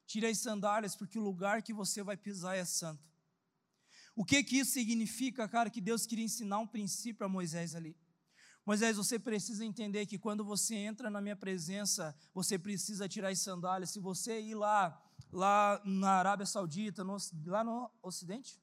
Tire 0.08 0.26
as 0.26 0.40
sandálias, 0.40 0.96
porque 0.96 1.20
o 1.20 1.22
lugar 1.22 1.62
que 1.62 1.74
você 1.74 2.02
vai 2.02 2.16
pisar 2.16 2.56
é 2.56 2.64
santo. 2.64 3.06
O 4.16 4.26
que 4.26 4.44
que 4.44 4.58
isso 4.58 4.72
significa, 4.72 5.48
cara? 5.48 5.70
Que 5.70 5.82
Deus 5.82 6.08
queria 6.08 6.26
ensinar 6.26 6.58
um 6.58 6.66
princípio 6.66 7.26
a 7.26 7.30
Moisés 7.30 7.76
ali. 7.76 7.96
Moisés, 8.66 8.98
você 8.98 9.20
precisa 9.20 9.64
entender 9.64 10.06
que 10.06 10.18
quando 10.18 10.44
você 10.44 10.76
entra 10.76 11.10
na 11.10 11.22
minha 11.22 11.36
presença, 11.36 12.16
você 12.34 12.58
precisa 12.58 13.08
tirar 13.08 13.30
as 13.30 13.40
sandálias. 13.40 13.92
Se 13.92 14.00
você 14.00 14.42
ir 14.42 14.56
lá, 14.56 15.02
lá 15.32 15.82
na 15.86 16.12
Arábia 16.12 16.46
Saudita, 16.46 17.04
no, 17.04 17.16
lá 17.46 17.64
no 17.64 17.90
Ocidente, 18.02 18.60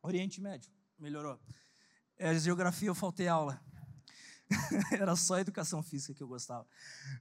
Oriente 0.00 0.40
Médio, 0.40 0.70
melhorou. 0.98 1.38
É, 2.16 2.38
geografia 2.38 2.88
eu 2.88 2.94
faltei 2.94 3.28
aula. 3.28 3.62
Era 4.92 5.14
só 5.14 5.38
educação 5.38 5.82
física 5.82 6.14
que 6.14 6.22
eu 6.22 6.28
gostava. 6.28 6.66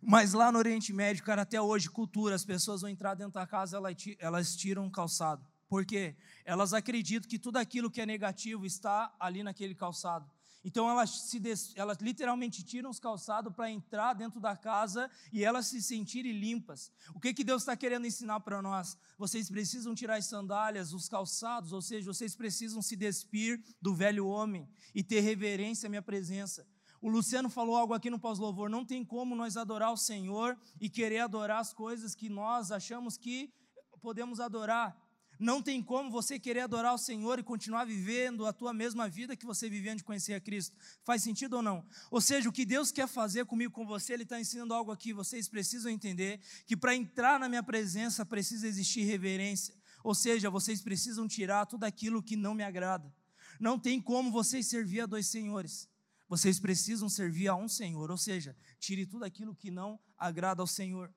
Mas 0.02 0.34
lá 0.34 0.52
no 0.52 0.60
Oriente 0.60 0.94
Médio, 0.94 1.24
cara, 1.24 1.42
até 1.42 1.62
hoje, 1.62 1.90
cultura, 1.90 2.36
as 2.36 2.46
pessoas 2.46 2.82
vão 2.82 2.90
entrar 2.90 3.16
dentro 3.16 3.34
da 3.34 3.46
casa, 3.46 3.82
elas 4.20 4.56
tiram 4.56 4.86
um 4.86 4.90
calçado. 4.90 5.46
Por 5.68 5.86
quê? 5.86 6.16
Elas 6.46 6.74
acreditam 6.74 7.30
que 7.30 7.38
tudo 7.38 7.58
aquilo 7.58 7.92
que 7.92 8.00
é 8.00 8.06
negativo 8.06 8.66
está 8.66 9.14
ali 9.20 9.44
naquele 9.44 9.76
calçado. 9.76 10.30
Então 10.64 10.90
elas, 10.90 11.30
se 11.30 11.40
des, 11.40 11.72
elas 11.76 11.98
literalmente 12.00 12.64
tiram 12.64 12.90
os 12.90 13.00
calçados 13.00 13.54
para 13.54 13.72
entrar 13.72 14.14
dentro 14.14 14.40
da 14.40 14.56
casa 14.56 15.10
e 15.32 15.44
elas 15.44 15.68
se 15.68 15.82
sentirem 15.82 16.34
limpas. 16.34 16.92
O 17.14 17.20
que, 17.20 17.34
que 17.34 17.44
Deus 17.44 17.62
está 17.62 17.76
querendo 17.76 18.08
ensinar 18.08 18.40
para 18.42 18.62
nós? 18.62 18.98
Vocês 19.18 19.50
precisam 19.50 19.96
tirar 19.96 20.16
as 20.16 20.26
sandálias, 20.26 20.94
os 20.94 21.08
calçados, 21.08 21.72
ou 21.72 21.82
seja, 21.82 22.12
vocês 22.12 22.36
precisam 22.36 22.82
se 22.82 22.96
despir 22.96 23.64
do 23.82 23.96
velho 23.96 24.28
homem 24.28 24.68
e 24.94 25.04
ter 25.04 25.22
reverência 25.22 25.88
à 25.88 25.90
minha 25.90 26.02
presença. 26.02 26.68
O 27.02 27.10
Luciano 27.10 27.50
falou 27.50 27.76
algo 27.76 27.94
aqui 27.94 28.10
no 28.10 28.20
pós-louvor: 28.20 28.70
não 28.70 28.86
tem 28.86 29.04
como 29.06 29.36
nós 29.36 29.58
adorar 29.58 29.92
o 29.92 29.98
Senhor 29.98 30.58
e 30.80 30.90
querer 30.90 31.20
adorar 31.20 31.60
as 31.60 31.74
coisas 31.74 32.16
que 32.16 32.30
nós 32.30 32.72
achamos 32.72 33.18
que 33.18 33.54
podemos 34.02 34.40
adorar. 34.40 34.96
Não 35.40 35.62
tem 35.62 35.84
como 35.84 36.10
você 36.10 36.40
querer 36.40 36.62
adorar 36.62 36.96
o 36.96 36.98
Senhor 36.98 37.38
e 37.38 37.44
continuar 37.44 37.86
vivendo 37.86 38.46
a 38.46 38.54
tua 38.54 38.74
mesma 38.74 39.08
vida 39.08 39.36
que 39.36 39.46
você 39.46 39.70
vivia 39.70 39.92
antes 39.92 40.02
de 40.02 40.06
conhecer 40.06 40.34
a 40.34 40.40
Cristo. 40.40 40.76
Faz 41.04 41.22
sentido 41.22 41.58
ou 41.58 41.62
não? 41.62 41.86
Ou 42.10 42.20
seja, 42.20 42.50
o 42.50 42.52
que 42.52 42.66
Deus 42.66 42.92
quer 42.92 43.08
fazer 43.08 43.46
comigo, 43.46 43.72
com 43.72 43.86
você, 43.86 44.14
Ele 44.14 44.24
está 44.24 44.40
ensinando 44.40 44.74
algo 44.74 44.92
aqui. 44.92 45.14
Vocês 45.14 45.48
precisam 45.48 45.92
entender 45.92 46.40
que 46.66 46.76
para 46.76 46.96
entrar 46.96 47.40
na 47.40 47.48
minha 47.48 47.62
presença 47.62 48.26
precisa 48.26 48.68
existir 48.68 49.04
reverência. 49.04 49.76
Ou 50.04 50.16
seja, 50.16 50.50
vocês 50.50 50.82
precisam 50.82 51.28
tirar 51.28 51.68
tudo 51.68 51.84
aquilo 51.84 52.24
que 52.24 52.36
não 52.36 52.56
me 52.56 52.64
agrada. 52.64 53.14
Não 53.60 53.78
tem 53.78 54.02
como 54.02 54.32
vocês 54.32 54.66
servir 54.66 55.02
a 55.02 55.06
dois 55.06 55.28
senhores. 55.28 55.88
Vocês 56.28 56.60
precisam 56.60 57.10
servir 57.10 57.48
a 57.48 57.56
um 57.56 57.68
Senhor. 57.68 58.12
Ou 58.12 58.18
seja, 58.18 58.56
tire 58.80 59.06
tudo 59.06 59.24
aquilo 59.26 59.56
que 59.56 59.72
não 59.72 60.00
agrada 60.18 60.62
ao 60.62 60.68
Senhor. 60.68 61.14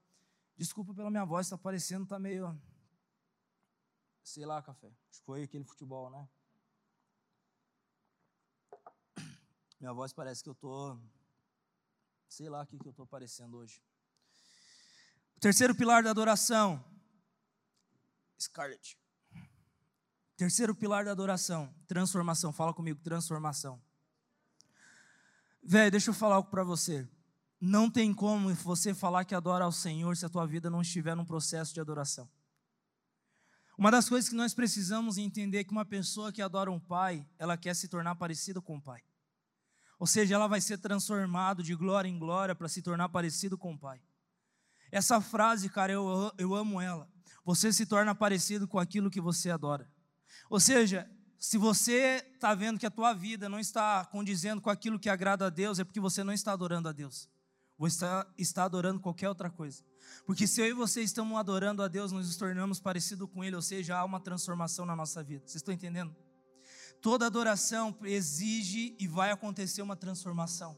Desculpa 0.56 0.94
pela 0.94 1.10
minha 1.10 1.24
voz, 1.24 1.46
está 1.46 1.58
parecendo, 1.58 2.04
está 2.04 2.18
meio 2.18 2.58
sei 4.22 4.46
lá, 4.46 4.62
café. 4.62 4.88
Acho 5.10 5.20
que 5.20 5.26
foi 5.26 5.42
aquele 5.42 5.64
futebol, 5.64 6.10
né? 6.10 6.28
Minha 9.80 9.92
voz 9.92 10.12
parece 10.12 10.42
que 10.42 10.48
eu 10.48 10.54
tô, 10.54 10.98
sei 12.28 12.48
lá 12.48 12.62
o 12.62 12.66
que, 12.66 12.78
que 12.78 12.86
eu 12.86 12.92
tô 12.92 13.06
parecendo 13.06 13.56
hoje. 13.56 13.82
O 15.36 15.40
terceiro 15.40 15.74
pilar 15.74 16.02
da 16.02 16.10
adoração, 16.10 16.84
Scarlett. 18.38 18.98
Terceiro 20.36 20.74
pilar 20.74 21.04
da 21.04 21.12
adoração, 21.12 21.74
transformação. 21.86 22.52
Fala 22.52 22.74
comigo, 22.74 23.00
transformação. 23.00 23.82
Velho, 25.62 25.90
deixa 25.90 26.10
eu 26.10 26.14
falar 26.14 26.36
algo 26.36 26.50
para 26.50 26.64
você. 26.64 27.08
Não 27.60 27.90
tem 27.90 28.14
como 28.14 28.52
você 28.54 28.94
falar 28.94 29.24
que 29.24 29.34
adora 29.34 29.64
ao 29.64 29.72
Senhor 29.72 30.16
se 30.16 30.24
a 30.24 30.28
tua 30.28 30.46
vida 30.46 30.70
não 30.70 30.80
estiver 30.80 31.14
num 31.14 31.24
processo 31.24 31.74
de 31.74 31.80
adoração. 31.80 32.28
Uma 33.76 33.90
das 33.90 34.08
coisas 34.08 34.28
que 34.28 34.36
nós 34.36 34.54
precisamos 34.54 35.18
entender 35.18 35.58
é 35.58 35.64
que 35.64 35.72
uma 35.72 35.84
pessoa 35.84 36.32
que 36.32 36.42
adora 36.42 36.70
um 36.70 36.80
pai, 36.80 37.26
ela 37.38 37.56
quer 37.56 37.74
se 37.74 37.88
tornar 37.88 38.14
parecida 38.14 38.60
com 38.60 38.76
o 38.76 38.82
pai. 38.82 39.02
Ou 39.98 40.06
seja, 40.06 40.34
ela 40.34 40.46
vai 40.46 40.60
ser 40.60 40.78
transformado 40.78 41.62
de 41.62 41.74
glória 41.74 42.08
em 42.08 42.18
glória 42.18 42.54
para 42.54 42.68
se 42.68 42.80
tornar 42.80 43.10
parecido 43.10 43.58
com 43.58 43.74
o 43.74 43.78
pai. 43.78 44.00
Essa 44.90 45.20
frase, 45.20 45.68
cara, 45.68 45.92
eu, 45.92 46.32
eu 46.38 46.54
amo 46.54 46.80
ela. 46.80 47.08
Você 47.44 47.72
se 47.72 47.86
torna 47.86 48.14
parecido 48.14 48.66
com 48.66 48.78
aquilo 48.78 49.10
que 49.10 49.20
você 49.20 49.50
adora. 49.50 49.90
Ou 50.48 50.58
seja, 50.58 51.10
se 51.40 51.56
você 51.56 52.22
está 52.34 52.54
vendo 52.54 52.78
que 52.78 52.84
a 52.84 52.90
tua 52.90 53.14
vida 53.14 53.48
não 53.48 53.58
está 53.58 54.04
condizendo 54.04 54.60
com 54.60 54.68
aquilo 54.68 54.98
que 54.98 55.08
agrada 55.08 55.46
a 55.46 55.48
Deus, 55.48 55.78
é 55.78 55.84
porque 55.84 55.98
você 55.98 56.22
não 56.22 56.34
está 56.34 56.52
adorando 56.52 56.86
a 56.86 56.92
Deus. 56.92 57.30
Você 57.78 58.04
está, 58.36 58.64
adorando 58.64 59.00
qualquer 59.00 59.30
outra 59.30 59.48
coisa. 59.48 59.82
Porque 60.26 60.46
se 60.46 60.60
eu 60.60 60.66
e 60.66 60.74
você 60.74 61.00
estamos 61.00 61.38
adorando 61.38 61.82
a 61.82 61.88
Deus, 61.88 62.12
nós 62.12 62.26
nos 62.26 62.36
tornamos 62.36 62.78
parecidos 62.78 63.26
com 63.30 63.42
Ele, 63.42 63.56
ou 63.56 63.62
seja, 63.62 63.96
há 63.96 64.04
uma 64.04 64.20
transformação 64.20 64.84
na 64.84 64.94
nossa 64.94 65.22
vida. 65.22 65.40
Vocês 65.46 65.56
estão 65.56 65.72
entendendo? 65.72 66.14
Toda 67.00 67.24
adoração 67.24 67.96
exige 68.02 68.94
e 69.00 69.08
vai 69.08 69.30
acontecer 69.30 69.80
uma 69.80 69.96
transformação. 69.96 70.76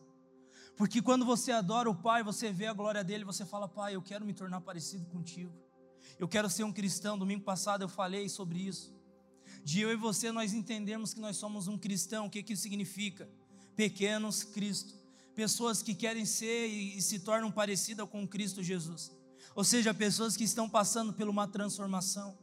Porque 0.76 1.02
quando 1.02 1.24
você 1.24 1.50
adora 1.50 1.90
o 1.90 1.94
Pai, 1.94 2.22
você 2.22 2.52
vê 2.52 2.66
a 2.68 2.72
glória 2.72 3.02
dele, 3.02 3.24
você 3.24 3.44
fala, 3.44 3.66
Pai, 3.66 3.96
eu 3.96 4.00
quero 4.00 4.24
me 4.24 4.32
tornar 4.32 4.60
parecido 4.60 5.06
contigo. 5.06 5.52
Eu 6.20 6.28
quero 6.28 6.48
ser 6.48 6.62
um 6.62 6.72
cristão. 6.72 7.18
Domingo 7.18 7.42
passado 7.42 7.82
eu 7.82 7.88
falei 7.88 8.28
sobre 8.28 8.60
isso. 8.60 9.01
De 9.64 9.80
eu 9.80 9.92
e 9.92 9.96
você 9.96 10.32
nós 10.32 10.52
entendermos 10.52 11.14
que 11.14 11.20
nós 11.20 11.36
somos 11.36 11.68
um 11.68 11.78
cristão, 11.78 12.26
o 12.26 12.30
que, 12.30 12.42
que 12.42 12.52
isso 12.52 12.62
significa? 12.62 13.28
Pequenos 13.76 14.42
Cristo. 14.42 14.94
Pessoas 15.34 15.82
que 15.82 15.94
querem 15.94 16.26
ser 16.26 16.68
e, 16.68 16.98
e 16.98 17.02
se 17.02 17.20
tornam 17.20 17.50
parecidas 17.50 18.08
com 18.08 18.26
Cristo 18.26 18.62
Jesus 18.62 19.12
ou 19.54 19.64
seja, 19.64 19.92
pessoas 19.92 20.36
que 20.36 20.44
estão 20.44 20.68
passando 20.68 21.12
por 21.12 21.28
uma 21.28 21.46
transformação. 21.46 22.36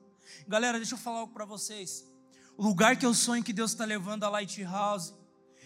Galera, 0.47 0.77
deixa 0.77 0.93
eu 0.93 0.99
falar 0.99 1.19
algo 1.19 1.33
para 1.33 1.45
vocês. 1.45 2.05
O 2.57 2.63
lugar 2.63 2.97
que 2.97 3.05
eu 3.05 3.13
sonho 3.13 3.43
que 3.43 3.53
Deus 3.53 3.71
está 3.71 3.85
levando 3.85 4.23
a 4.25 4.29
Lighthouse 4.29 5.13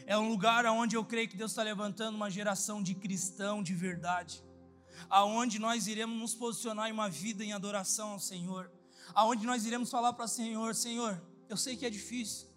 é 0.06 0.18
um 0.18 0.30
lugar 0.30 0.66
onde 0.66 0.96
eu 0.96 1.04
creio 1.04 1.28
que 1.28 1.36
Deus 1.36 1.52
está 1.52 1.64
levantando 1.64 2.16
uma 2.16 2.30
geração 2.30 2.82
de 2.82 2.94
cristão 2.94 3.64
de 3.64 3.74
verdade, 3.74 4.44
aonde 5.10 5.60
nós 5.60 5.88
iremos 5.88 6.18
nos 6.18 6.36
posicionar 6.36 6.90
em 6.90 6.94
uma 6.94 7.10
vida 7.10 7.44
em 7.44 7.52
adoração 7.52 8.12
ao 8.12 8.20
Senhor, 8.20 8.72
aonde 9.14 9.46
nós 9.46 9.66
iremos 9.66 9.90
falar 9.90 10.14
para 10.14 10.26
o 10.26 10.28
Senhor, 10.28 10.76
Senhor, 10.76 11.22
eu 11.50 11.58
sei 11.58 11.76
que 11.76 11.86
é 11.86 11.90
difícil. 11.90 12.48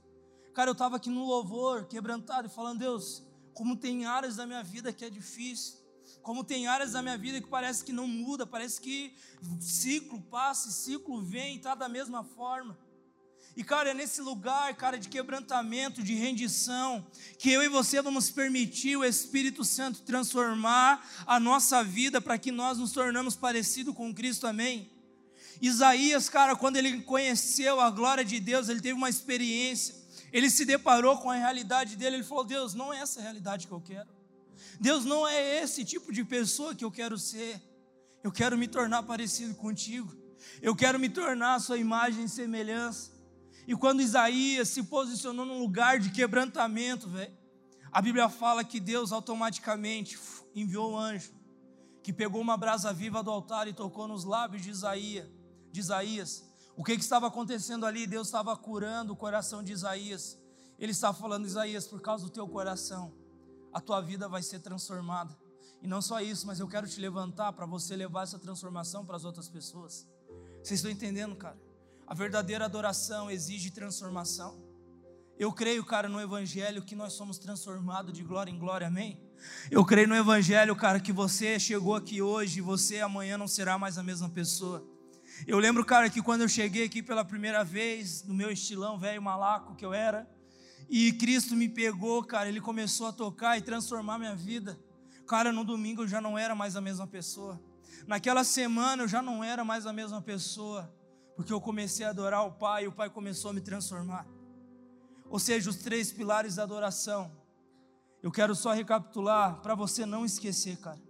Cara, 0.55 0.71
eu 0.71 0.73
estava 0.73 0.97
aqui 0.97 1.11
no 1.11 1.27
louvor, 1.27 1.87
quebrantado, 1.87 2.49
e 2.49 2.51
falando, 2.51 2.79
Deus, 2.79 3.23
como 3.53 3.77
tem 3.77 4.07
áreas 4.07 4.37
da 4.37 4.47
minha 4.47 4.63
vida 4.63 4.93
que 4.93 5.05
é 5.05 5.11
difícil. 5.11 5.75
Como 6.23 6.43
tem 6.43 6.67
áreas 6.67 6.93
da 6.93 7.03
minha 7.03 7.17
vida 7.17 7.41
que 7.41 7.49
parece 7.49 7.85
que 7.85 7.93
não 7.93 8.09
muda, 8.09 8.47
parece 8.47 8.81
que 8.81 9.15
ciclo 9.61 10.21
passa, 10.23 10.71
ciclo 10.71 11.23
vem 11.23 11.55
e 11.55 11.57
está 11.59 11.75
da 11.75 11.89
mesma 11.89 12.25
forma. 12.25 12.77
E, 13.57 13.65
cara, 13.65 13.91
é 13.91 13.95
nesse 13.95 14.21
lugar, 14.21 14.75
cara, 14.77 14.99
de 14.99 15.09
quebrantamento, 15.09 16.03
de 16.03 16.15
rendição, 16.15 17.07
que 17.39 17.51
eu 17.51 17.63
e 17.63 17.69
você 17.69 18.03
vamos 18.03 18.31
permitir 18.31 18.97
o 18.97 19.05
Espírito 19.05 19.65
Santo 19.65 20.03
transformar 20.03 21.07
a 21.27 21.41
nossa 21.41 21.83
vida 21.83 22.21
para 22.21 22.37
que 22.37 22.53
nós 22.53 22.77
nos 22.77 22.93
tornamos 22.93 23.35
parecidos 23.35 23.95
com 23.95 24.15
Cristo, 24.15 24.47
amém? 24.47 24.91
Isaías, 25.61 26.29
cara, 26.29 26.55
quando 26.55 26.77
ele 26.77 27.03
conheceu 27.03 27.81
a 27.81 27.91
glória 27.91 28.25
de 28.25 28.39
Deus, 28.41 28.69
ele 28.69 28.81
teve 28.81 28.95
uma 28.95 29.09
experiência, 29.09 29.95
ele 30.33 30.51
se 30.51 30.65
deparou 30.65 31.19
com 31.19 31.31
a 31.31 31.35
realidade 31.35 31.97
dele, 31.97 32.17
ele 32.17 32.25
falou: 32.25 32.45
Deus, 32.45 32.75
não 32.75 32.93
é 32.93 32.99
essa 32.99 33.21
a 33.21 33.23
realidade 33.23 33.67
que 33.67 33.73
eu 33.73 33.81
quero. 33.81 34.09
Deus 34.81 35.05
não 35.05 35.27
é 35.27 35.63
esse 35.63 35.85
tipo 35.85 36.13
de 36.13 36.25
pessoa 36.25 36.75
que 36.75 36.85
eu 36.85 36.91
quero 36.91 37.19
ser. 37.19 37.61
Eu 38.23 38.33
quero 38.33 38.59
me 38.59 38.69
tornar 38.69 39.03
parecido 39.05 39.55
contigo. 39.55 40.15
Eu 40.61 40.75
quero 40.75 40.99
me 40.99 41.09
tornar 41.09 41.55
a 41.55 41.61
sua 41.61 41.79
imagem 41.79 42.25
e 42.25 42.29
semelhança. 42.29 43.13
E 43.67 43.75
quando 43.75 44.01
Isaías 44.01 44.69
se 44.69 44.83
posicionou 44.83 45.47
num 45.47 45.59
lugar 45.59 45.99
de 45.99 46.11
quebrantamento, 46.11 47.09
velho, 47.09 47.33
a 47.91 48.03
Bíblia 48.03 48.29
fala 48.29 48.63
que 48.63 48.79
Deus 48.79 49.13
automaticamente 49.13 50.19
enviou 50.55 50.93
um 50.93 50.99
anjo 50.99 51.33
que 52.03 52.13
pegou 52.13 52.41
uma 52.41 52.57
brasa 52.57 52.93
viva 52.93 53.21
do 53.21 53.33
altar 53.33 53.67
e 53.67 53.73
tocou 53.73 54.07
nos 54.07 54.23
lábios 54.23 54.63
de 54.63 54.71
Isaías. 54.71 55.27
De 55.77 55.81
Isaías. 55.81 56.43
O 56.75 56.83
que, 56.83 56.97
que 56.97 57.03
estava 57.03 57.27
acontecendo 57.27 57.85
ali? 57.85 58.07
Deus 58.07 58.29
estava 58.29 58.57
curando 58.57 59.13
o 59.13 59.17
coração 59.17 59.63
de 59.63 59.73
Isaías. 59.73 60.39
Ele 60.79 60.93
estava 60.93 61.17
falando, 61.17 61.45
Isaías, 61.45 61.87
por 61.87 62.01
causa 62.01 62.25
do 62.25 62.31
teu 62.31 62.49
coração 62.49 63.13
a 63.75 63.81
tua 63.81 64.01
vida 64.01 64.27
vai 64.27 64.43
ser 64.43 64.61
transformada. 64.61 65.37
E 65.83 65.87
não 65.87 66.01
só 66.01 66.19
isso, 66.19 66.47
mas 66.47 66.59
eu 66.59 66.67
quero 66.67 66.89
te 66.89 66.99
levantar 66.99 67.53
para 67.53 67.67
você 67.67 67.95
levar 67.95 68.23
essa 68.23 68.39
transformação 68.39 69.05
para 69.05 69.17
as 69.17 69.25
outras 69.27 69.51
pessoas. 69.51 70.09
Vocês 70.63 70.79
estão 70.79 70.91
entendendo, 70.91 71.37
cara? 71.37 71.59
A 72.07 72.15
verdadeira 72.15 72.65
adoração 72.65 73.31
exige 73.31 73.71
transformação. 73.71 74.65
Eu 75.39 75.53
creio, 75.53 75.85
cara, 75.85 76.09
no 76.09 76.19
Evangelho 76.19 76.83
que 76.83 76.97
nós 76.97 77.13
somos 77.13 77.37
transformados 77.37 78.15
de 78.15 78.23
glória 78.23 78.51
em 78.51 78.59
glória, 78.59 78.87
amém? 78.87 79.21
Eu 79.71 79.85
creio 79.85 80.09
no 80.09 80.17
Evangelho, 80.17 80.75
cara, 80.75 80.99
que 80.99 81.13
você 81.13 81.61
chegou 81.61 81.95
aqui 81.95 82.23
hoje 82.23 82.61
e 82.61 82.63
você 82.63 83.01
amanhã 83.01 83.37
não 83.37 83.47
será 83.47 83.79
mais 83.79 83.99
a 83.99 84.03
mesma 84.03 84.31
pessoa. 84.31 84.96
Eu 85.45 85.59
lembro, 85.59 85.85
cara, 85.85 86.09
que 86.09 86.23
quando 86.23 86.43
eu 86.43 86.49
cheguei 86.49 86.85
aqui 86.85 87.03
pela 87.03 87.25
primeira 87.25 87.65
vez, 87.65 88.23
no 88.23 88.33
meu 88.33 88.51
estilão 88.51 88.99
velho 88.99 89.21
malaco 89.21 89.75
que 89.75 89.85
eu 89.85 89.93
era, 89.93 90.29
e 90.89 91.13
Cristo 91.13 91.57
me 91.57 91.69
pegou, 91.69 92.23
cara, 92.23 92.49
Ele 92.49 92.61
começou 92.61 93.09
a 93.09 93.13
tocar 93.13 93.59
e 93.59 93.63
transformar 93.63 94.19
minha 94.19 94.37
vida. 94.37 94.79
Cara, 95.27 95.53
no 95.53 95.65
domingo 95.65 96.03
eu 96.03 96.09
já 96.09 96.21
não 96.21 96.39
era 96.39 96.55
mais 96.55 96.77
a 96.77 96.81
mesma 96.81 97.07
pessoa. 97.07 97.61
Naquela 98.07 98.45
semana 98.45 99.03
eu 99.03 99.09
já 99.09 99.21
não 99.21 99.43
era 99.43 99.65
mais 99.65 99.85
a 99.85 99.93
mesma 99.93 100.23
pessoa, 100.23 100.95
porque 101.35 101.53
eu 101.53 101.61
comecei 101.61 102.07
a 102.07 102.11
adorar 102.11 102.47
o 102.47 102.53
Pai 102.53 102.85
e 102.85 102.89
o 102.89 102.93
Pai 102.93 103.11
começou 103.11 103.51
a 103.51 103.55
me 103.55 103.61
transformar. 103.61 104.27
Ou 105.29 105.41
seja, 105.41 105.69
os 105.69 105.77
três 105.77 106.13
pilares 106.13 106.55
da 106.55 106.63
adoração. 106.63 107.33
Eu 108.23 108.31
quero 108.31 108.55
só 108.55 108.73
recapitular 108.73 109.61
para 109.61 109.75
você 109.75 110.07
não 110.07 110.25
esquecer, 110.25 110.77
cara. 110.79 111.01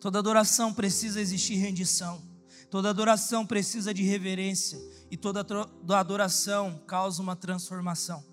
Toda 0.00 0.18
adoração 0.18 0.74
precisa 0.74 1.20
existir 1.20 1.54
rendição. 1.54 2.35
Toda 2.70 2.90
adoração 2.90 3.46
precisa 3.46 3.94
de 3.94 4.02
reverência 4.02 4.78
e 5.10 5.16
toda 5.16 5.46
adoração 5.94 6.82
causa 6.86 7.22
uma 7.22 7.36
transformação. 7.36 8.24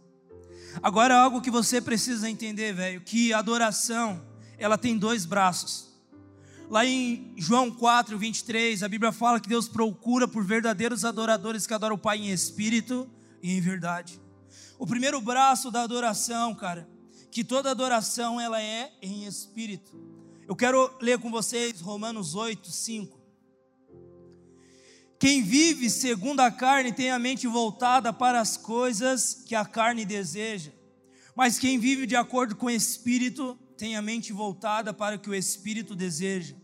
Agora 0.82 1.16
algo 1.16 1.42
que 1.42 1.52
você 1.52 1.80
precisa 1.80 2.30
entender, 2.30 2.74
velho, 2.74 3.02
que 3.02 3.32
adoração, 3.32 4.24
ela 4.58 4.78
tem 4.78 4.98
dois 4.98 5.26
braços. 5.26 5.94
Lá 6.70 6.84
em 6.86 7.34
João 7.38 7.70
4, 7.70 8.18
23, 8.18 8.82
a 8.82 8.88
Bíblia 8.88 9.12
fala 9.12 9.40
que 9.40 9.48
Deus 9.48 9.68
procura 9.68 10.28
por 10.28 10.44
verdadeiros 10.44 11.06
adoradores 11.06 11.68
que 11.68 11.74
adoram 11.74 11.96
o 11.96 12.00
Pai 12.00 12.18
em 12.18 12.32
espírito 12.32 13.08
e 13.42 13.52
em 13.52 13.62
verdade. 13.62 14.20
O 14.80 14.88
primeiro 14.88 15.22
braço 15.22 15.70
da 15.70 15.84
adoração, 15.84 16.56
cara, 16.56 16.90
que 17.30 17.44
toda 17.44 17.70
adoração 17.70 18.42
ela 18.42 18.60
é 18.60 18.92
em 19.02 19.26
espírito. 19.26 19.96
Eu 20.48 20.56
quero 20.56 20.92
ler 21.00 21.20
com 21.20 21.30
vocês 21.30 21.80
Romanos 21.80 22.34
8, 22.34 22.72
5. 22.72 23.23
Quem 25.24 25.42
vive 25.42 25.90
segundo 25.90 26.42
a 26.42 26.52
carne 26.52 26.92
tem 26.92 27.10
a 27.10 27.18
mente 27.18 27.48
voltada 27.48 28.12
para 28.12 28.42
as 28.42 28.58
coisas 28.58 29.42
que 29.46 29.56
a 29.56 29.64
carne 29.64 30.04
deseja, 30.04 30.70
mas 31.34 31.58
quem 31.58 31.80
vive 31.80 32.06
de 32.06 32.14
acordo 32.14 32.58
com 32.58 32.66
o 32.66 32.70
espírito 32.70 33.58
tem 33.78 33.96
a 33.96 34.02
mente 34.02 34.34
voltada 34.34 34.94
para 34.94 35.16
o 35.16 35.20
que 35.20 35.30
o 35.30 35.34
espírito 35.34 35.96
deseja. 35.96 36.58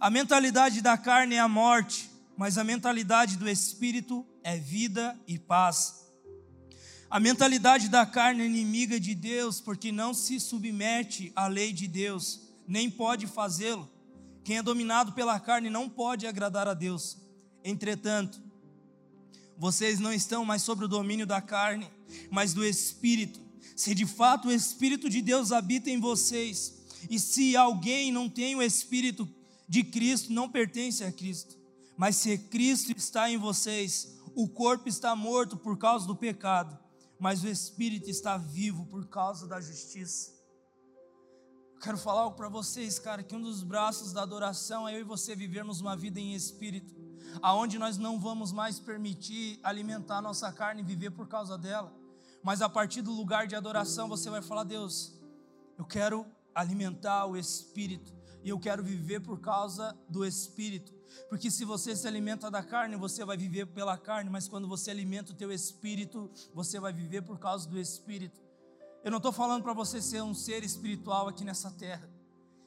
A 0.00 0.08
mentalidade 0.08 0.80
da 0.80 0.96
carne 0.96 1.34
é 1.34 1.40
a 1.40 1.46
morte, 1.46 2.08
mas 2.38 2.56
a 2.56 2.64
mentalidade 2.64 3.36
do 3.36 3.46
espírito 3.46 4.26
é 4.42 4.56
vida 4.56 5.20
e 5.28 5.38
paz. 5.38 6.06
A 7.10 7.20
mentalidade 7.20 7.90
da 7.90 8.06
carne 8.06 8.44
é 8.44 8.46
inimiga 8.46 8.98
de 8.98 9.14
Deus, 9.14 9.60
porque 9.60 9.92
não 9.92 10.14
se 10.14 10.40
submete 10.40 11.30
à 11.36 11.48
lei 11.48 11.70
de 11.70 11.86
Deus, 11.86 12.40
nem 12.66 12.88
pode 12.90 13.26
fazê-lo. 13.26 13.90
Quem 14.42 14.56
é 14.56 14.62
dominado 14.62 15.12
pela 15.12 15.38
carne 15.38 15.68
não 15.68 15.86
pode 15.86 16.26
agradar 16.26 16.66
a 16.66 16.72
Deus. 16.72 17.22
Entretanto, 17.64 18.40
vocês 19.56 19.98
não 19.98 20.12
estão 20.12 20.44
mais 20.44 20.62
sob 20.62 20.84
o 20.84 20.88
domínio 20.88 21.26
da 21.26 21.40
carne, 21.40 21.90
mas 22.30 22.52
do 22.52 22.64
Espírito. 22.64 23.40
Se 23.74 23.94
de 23.94 24.04
fato 24.04 24.48
o 24.48 24.52
Espírito 24.52 25.08
de 25.08 25.22
Deus 25.22 25.50
habita 25.50 25.88
em 25.88 25.98
vocês, 25.98 26.84
e 27.08 27.18
se 27.18 27.56
alguém 27.56 28.12
não 28.12 28.28
tem 28.28 28.54
o 28.54 28.62
Espírito 28.62 29.28
de 29.66 29.82
Cristo, 29.82 30.32
não 30.32 30.48
pertence 30.48 31.02
a 31.02 31.10
Cristo. 31.10 31.56
Mas 31.96 32.16
se 32.16 32.36
Cristo 32.36 32.92
está 32.92 33.30
em 33.30 33.38
vocês, 33.38 34.18
o 34.34 34.48
corpo 34.48 34.88
está 34.88 35.16
morto 35.16 35.56
por 35.56 35.78
causa 35.78 36.06
do 36.06 36.16
pecado, 36.16 36.78
mas 37.18 37.42
o 37.42 37.48
Espírito 37.48 38.10
está 38.10 38.36
vivo 38.36 38.84
por 38.86 39.06
causa 39.08 39.46
da 39.46 39.60
justiça. 39.60 40.34
Quero 41.80 41.98
falar 41.98 42.22
algo 42.22 42.36
para 42.36 42.48
vocês, 42.48 42.98
cara, 42.98 43.22
que 43.22 43.34
um 43.34 43.40
dos 43.40 43.62
braços 43.62 44.12
da 44.12 44.22
adoração 44.22 44.88
é 44.88 44.94
eu 44.94 45.00
e 45.00 45.04
você 45.04 45.36
vivermos 45.36 45.80
uma 45.80 45.94
vida 45.94 46.18
em 46.18 46.34
espírito, 46.34 46.94
aonde 47.42 47.78
nós 47.78 47.98
não 47.98 48.18
vamos 48.18 48.52
mais 48.52 48.78
permitir 48.78 49.58
alimentar 49.62 50.18
a 50.18 50.22
nossa 50.22 50.52
carne 50.52 50.82
e 50.82 50.84
viver 50.84 51.10
por 51.10 51.28
causa 51.28 51.56
dela, 51.56 51.92
mas 52.42 52.60
a 52.60 52.68
partir 52.68 53.02
do 53.02 53.12
lugar 53.12 53.46
de 53.46 53.56
adoração 53.56 54.08
você 54.08 54.28
vai 54.28 54.42
falar: 54.42 54.64
Deus, 54.64 55.14
eu 55.78 55.84
quero 55.84 56.26
alimentar 56.54 57.26
o 57.26 57.36
espírito 57.36 58.12
e 58.42 58.50
eu 58.50 58.58
quero 58.58 58.82
viver 58.82 59.20
por 59.20 59.40
causa 59.40 59.96
do 60.08 60.24
espírito. 60.24 60.92
Porque 61.28 61.50
se 61.50 61.64
você 61.64 61.96
se 61.96 62.06
alimenta 62.06 62.50
da 62.50 62.62
carne, 62.62 62.96
você 62.96 63.24
vai 63.24 63.36
viver 63.36 63.66
pela 63.66 63.96
carne, 63.96 64.28
mas 64.28 64.48
quando 64.48 64.68
você 64.68 64.90
alimenta 64.90 65.32
o 65.32 65.34
teu 65.34 65.50
espírito, 65.52 66.30
você 66.52 66.78
vai 66.78 66.92
viver 66.92 67.22
por 67.22 67.38
causa 67.38 67.68
do 67.68 67.78
espírito. 67.78 68.42
Eu 69.02 69.10
não 69.10 69.18
estou 69.18 69.32
falando 69.32 69.62
para 69.62 69.72
você 69.72 70.00
ser 70.00 70.22
um 70.22 70.34
ser 70.34 70.64
espiritual 70.64 71.28
aqui 71.28 71.44
nessa 71.44 71.70
terra. 71.70 72.08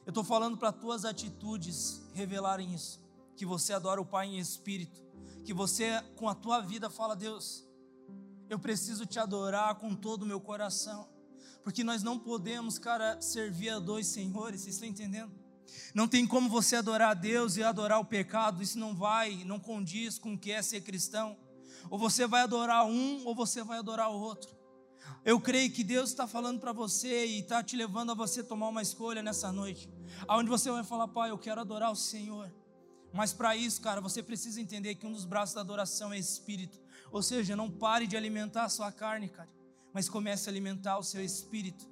Eu 0.06 0.10
estou 0.10 0.24
falando 0.24 0.56
para 0.56 0.72
tuas 0.72 1.04
atitudes 1.04 2.02
revelarem 2.14 2.72
isso. 2.74 3.00
Que 3.38 3.46
você 3.46 3.72
adora 3.72 4.00
o 4.00 4.04
Pai 4.04 4.26
em 4.26 4.38
espírito. 4.38 5.00
Que 5.44 5.54
você, 5.54 6.02
com 6.16 6.28
a 6.28 6.34
tua 6.34 6.60
vida, 6.60 6.90
fala: 6.90 7.14
Deus, 7.14 7.64
eu 8.50 8.58
preciso 8.58 9.06
te 9.06 9.20
adorar 9.20 9.76
com 9.76 9.94
todo 9.94 10.24
o 10.24 10.26
meu 10.26 10.40
coração. 10.40 11.08
Porque 11.62 11.84
nós 11.84 12.02
não 12.02 12.18
podemos, 12.18 12.80
cara, 12.80 13.20
servir 13.20 13.70
a 13.70 13.78
dois 13.78 14.08
senhores. 14.08 14.62
Vocês 14.62 14.74
estão 14.74 14.88
entendendo? 14.88 15.32
Não 15.94 16.08
tem 16.08 16.26
como 16.26 16.48
você 16.48 16.74
adorar 16.74 17.12
a 17.12 17.14
Deus 17.14 17.56
e 17.56 17.62
adorar 17.62 18.00
o 18.00 18.04
pecado. 18.04 18.60
Isso 18.60 18.76
não 18.76 18.92
vai, 18.92 19.44
não 19.44 19.60
condiz 19.60 20.18
com 20.18 20.34
o 20.34 20.38
que 20.38 20.50
é 20.50 20.60
ser 20.60 20.80
cristão. 20.80 21.36
Ou 21.88 21.96
você 21.96 22.26
vai 22.26 22.42
adorar 22.42 22.86
um, 22.86 23.24
ou 23.24 23.36
você 23.36 23.62
vai 23.62 23.78
adorar 23.78 24.10
o 24.10 24.18
outro. 24.18 24.50
Eu 25.24 25.40
creio 25.40 25.70
que 25.70 25.84
Deus 25.84 26.10
está 26.10 26.26
falando 26.26 26.58
para 26.58 26.72
você 26.72 27.24
e 27.24 27.38
está 27.38 27.62
te 27.62 27.76
levando 27.76 28.10
a 28.10 28.14
você 28.14 28.42
tomar 28.42 28.66
uma 28.66 28.82
escolha 28.82 29.22
nessa 29.22 29.52
noite, 29.52 29.88
aonde 30.26 30.50
você 30.50 30.70
vai 30.72 30.82
falar, 30.82 31.06
Pai, 31.06 31.30
eu 31.30 31.38
quero 31.38 31.60
adorar 31.60 31.92
o 31.92 31.96
Senhor. 31.96 32.52
Mas 33.12 33.32
para 33.32 33.56
isso, 33.56 33.80
cara, 33.80 34.00
você 34.00 34.22
precisa 34.22 34.60
entender 34.60 34.94
que 34.94 35.06
um 35.06 35.12
dos 35.12 35.24
braços 35.24 35.54
da 35.54 35.60
adoração 35.60 36.12
é 36.12 36.18
espírito. 36.18 36.78
Ou 37.10 37.22
seja, 37.22 37.56
não 37.56 37.70
pare 37.70 38.06
de 38.06 38.16
alimentar 38.16 38.64
a 38.64 38.68
sua 38.68 38.92
carne, 38.92 39.28
cara, 39.28 39.48
mas 39.92 40.08
comece 40.08 40.48
a 40.48 40.52
alimentar 40.52 40.98
o 40.98 41.02
seu 41.02 41.24
espírito. 41.24 41.88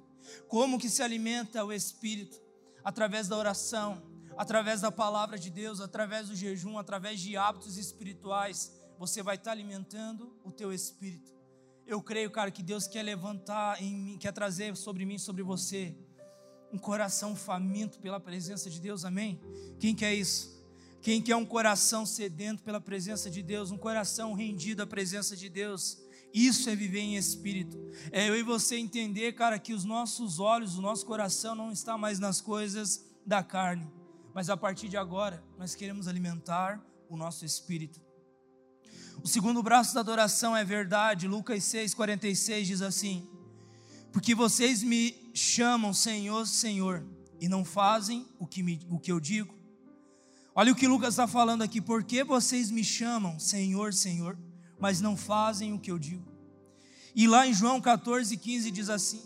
Como 0.47 0.79
que 0.79 0.89
se 0.89 1.01
alimenta 1.01 1.63
o 1.63 1.73
espírito? 1.73 2.39
Através 2.83 3.27
da 3.27 3.37
oração, 3.37 4.01
através 4.37 4.81
da 4.81 4.91
palavra 4.91 5.37
de 5.37 5.49
Deus, 5.49 5.81
através 5.81 6.29
do 6.29 6.35
jejum, 6.35 6.77
através 6.77 7.19
de 7.19 7.35
hábitos 7.35 7.77
espirituais, 7.77 8.71
você 8.97 9.23
vai 9.23 9.35
estar 9.35 9.51
alimentando 9.51 10.35
o 10.43 10.51
teu 10.51 10.71
espírito. 10.71 11.35
Eu 11.85 12.01
creio, 12.01 12.29
cara, 12.29 12.51
que 12.51 12.61
Deus 12.61 12.85
quer 12.85 13.01
levantar 13.01 13.81
em 13.81 13.95
mim, 13.95 14.17
quer 14.17 14.33
trazer 14.33 14.75
sobre 14.75 15.05
mim, 15.05 15.17
sobre 15.17 15.41
você, 15.41 15.95
um 16.71 16.77
coração 16.77 17.35
faminto 17.35 17.99
pela 17.99 18.19
presença 18.19 18.69
de 18.69 18.79
Deus, 18.79 19.05
amém? 19.05 19.41
Quem 19.79 19.95
quer 19.95 20.13
isso? 20.13 20.56
Quem 21.01 21.21
quer 21.21 21.35
um 21.35 21.45
coração 21.45 22.05
sedento 22.05 22.63
pela 22.63 22.81
presença 22.81 23.29
de 23.29 23.41
Deus, 23.41 23.71
um 23.71 23.77
coração 23.77 24.33
rendido 24.33 24.81
à 24.83 24.87
presença 24.87 25.35
de 25.35 25.49
Deus? 25.49 25.97
Isso 26.33 26.69
é 26.69 26.75
viver 26.75 26.99
em 26.99 27.15
espírito. 27.15 27.77
É 28.11 28.27
eu 28.27 28.35
e 28.35 28.43
você 28.43 28.77
entender, 28.77 29.33
cara, 29.33 29.57
que 29.57 29.73
os 29.73 29.85
nossos 29.85 30.39
olhos, 30.39 30.77
o 30.77 30.81
nosso 30.81 31.05
coração 31.05 31.55
não 31.55 31.71
está 31.71 31.97
mais 31.97 32.19
nas 32.19 32.41
coisas 32.41 33.05
da 33.25 33.43
carne, 33.43 33.91
mas 34.33 34.49
a 34.49 34.57
partir 34.57 34.87
de 34.87 34.97
agora 34.97 35.43
nós 35.57 35.75
queremos 35.75 36.07
alimentar 36.07 36.83
o 37.09 37.17
nosso 37.17 37.45
espírito. 37.45 38.01
O 39.23 39.27
segundo 39.27 39.63
braço 39.63 39.93
da 39.93 40.01
adoração 40.01 40.55
é 40.55 40.63
verdade. 40.63 41.27
Lucas 41.27 41.63
6,46 41.63 42.63
diz 42.63 42.81
assim: 42.81 43.27
Porque 44.11 44.35
vocês 44.35 44.83
me 44.83 45.31
chamam 45.33 45.93
Senhor, 45.93 46.45
Senhor, 46.45 47.05
e 47.39 47.49
não 47.49 47.65
fazem 47.65 48.27
o 48.37 48.45
que, 48.45 48.61
me, 48.61 48.79
o 48.89 48.99
que 48.99 49.11
eu 49.11 49.19
digo. 49.19 49.56
Olha 50.59 50.71
o 50.71 50.75
que 50.75 50.87
Lucas 50.87 51.09
está 51.09 51.27
falando 51.27 51.61
aqui. 51.61 51.79
Por 51.79 52.03
que 52.03 52.23
vocês 52.23 52.71
me 52.71 52.83
chamam 52.83 53.39
Senhor, 53.39 53.93
Senhor, 53.93 54.35
mas 54.79 54.99
não 54.99 55.15
fazem 55.15 55.71
o 55.71 55.79
que 55.79 55.91
eu 55.91 55.99
digo? 55.99 56.25
E 57.13 57.27
lá 57.27 57.45
em 57.45 57.53
João 57.53 57.79
14,15 57.79 58.71
diz 58.71 58.89
assim: 58.89 59.21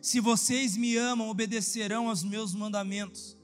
Se 0.00 0.20
vocês 0.20 0.78
me 0.78 0.96
amam, 0.96 1.28
obedecerão 1.28 2.08
aos 2.08 2.24
meus 2.24 2.54
mandamentos. 2.54 3.36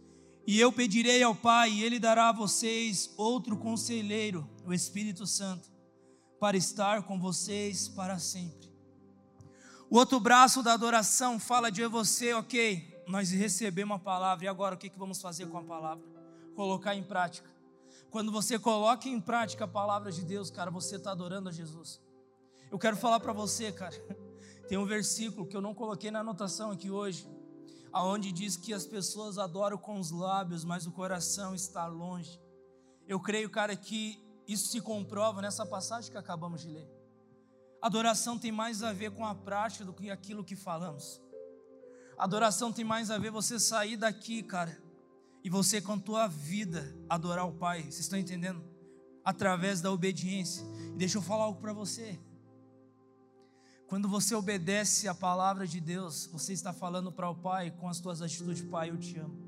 E 0.47 0.59
eu 0.59 0.73
pedirei 0.73 1.23
ao 1.23 1.35
Pai, 1.35 1.73
e 1.73 1.83
Ele 1.85 1.99
dará 1.99 2.31
a 2.31 2.33
vocês 2.33 3.11
outro 3.19 3.59
conselheiro, 3.59 4.49
o 4.65 4.73
Espírito 4.73 5.27
Santo 5.27 5.77
para 6.41 6.57
estar 6.57 7.03
com 7.03 7.19
vocês 7.19 7.87
para 7.87 8.19
sempre. 8.19 8.71
O 9.91 9.99
outro 9.99 10.19
braço 10.19 10.63
da 10.63 10.73
adoração 10.73 11.39
fala 11.39 11.71
de 11.71 11.87
você, 11.87 12.33
ok, 12.33 13.05
nós 13.07 13.31
recebemos 13.31 13.97
a 13.97 13.99
palavra, 13.99 14.47
e 14.47 14.49
agora 14.49 14.75
o 14.75 14.79
que 14.79 14.91
vamos 14.97 15.21
fazer 15.21 15.47
com 15.47 15.59
a 15.59 15.63
palavra? 15.63 16.16
Colocar 16.57 16.95
em 16.95 17.03
prática. 17.03 17.49
Quando 18.11 18.33
você 18.33 18.59
coloca 18.59 19.09
em 19.09 19.21
prática 19.21 19.65
a 19.65 19.69
palavra 19.69 20.11
de 20.11 20.25
Deus, 20.25 20.51
cara, 20.51 20.71
você 20.71 20.97
está 20.97 21.13
adorando 21.13 21.51
a 21.51 21.53
Jesus. 21.53 22.01
Eu 22.71 22.79
quero 22.79 22.97
falar 22.97 23.21
para 23.21 23.33
você, 23.35 23.71
cara, 23.71 23.95
tem 24.67 24.79
um 24.79 24.87
versículo 24.87 25.47
que 25.47 25.55
eu 25.57 25.61
não 25.61 25.75
coloquei 25.75 26.11
na 26.11 26.21
anotação 26.21 26.71
aqui 26.71 26.91
hoje, 26.91 27.29
aonde 27.93 28.33
diz 28.33 28.57
que 28.57 28.73
as 28.73 28.87
pessoas 28.87 29.37
adoram 29.39 29.77
com 29.77 30.01
os 30.01 30.11
lábios, 30.11 30.65
mas 30.65 30.87
o 30.87 30.93
coração 30.93 31.55
está 31.55 31.87
longe. 31.87 32.41
Eu 33.07 33.21
creio, 33.21 33.51
cara, 33.51 33.77
que 33.77 34.19
isso 34.49 34.69
se 34.69 34.81
comprova 34.81 35.43
nessa 35.43 35.67
passagem 35.67 36.11
que 36.11 36.17
acabamos 36.17 36.63
de 36.63 36.69
ler. 36.69 36.89
Adoração 37.83 38.39
tem 38.39 38.51
mais 38.51 38.83
a 38.83 38.95
ver 38.95 39.11
com 39.11 39.27
a 39.27 39.35
prática 39.35 39.85
do 39.85 39.93
que 39.93 40.11
aquilo 40.11 40.43
que 40.43 40.57
falamos. 40.57 41.21
Adoração 42.17 42.73
tem 42.73 42.85
mais 42.85 43.11
a 43.11 43.19
ver 43.19 43.31
você 43.31 43.61
sair 43.61 43.97
daqui, 43.97 44.43
cara, 44.43 44.86
e 45.47 45.49
você 45.49 45.81
com 45.81 45.93
a 45.93 45.99
tua 46.01 46.27
vida 46.27 46.93
adorar 47.09 47.47
o 47.47 47.53
Pai. 47.53 47.83
Vocês 47.83 48.01
estão 48.01 48.19
entendendo? 48.19 48.61
Através 49.25 49.81
da 49.81 49.93
obediência. 49.93 50.67
Deixa 50.97 51.19
eu 51.19 51.23
falar 51.23 51.45
algo 51.45 51.61
para 51.61 51.73
você. 51.73 52.19
Quando 53.87 54.09
você 54.09 54.35
obedece 54.35 55.07
a 55.07 55.15
palavra 55.15 55.65
de 55.65 55.81
Deus, 55.81 56.27
você 56.33 56.53
está 56.53 56.73
falando 56.73 57.13
para 57.13 57.31
o 57.31 57.35
Pai 57.37 57.71
com 57.71 57.89
as 57.89 58.01
tuas 58.01 58.21
atitudes, 58.21 58.61
Pai, 58.61 58.91
eu 58.91 58.99
te 58.99 59.17
amo. 59.19 59.39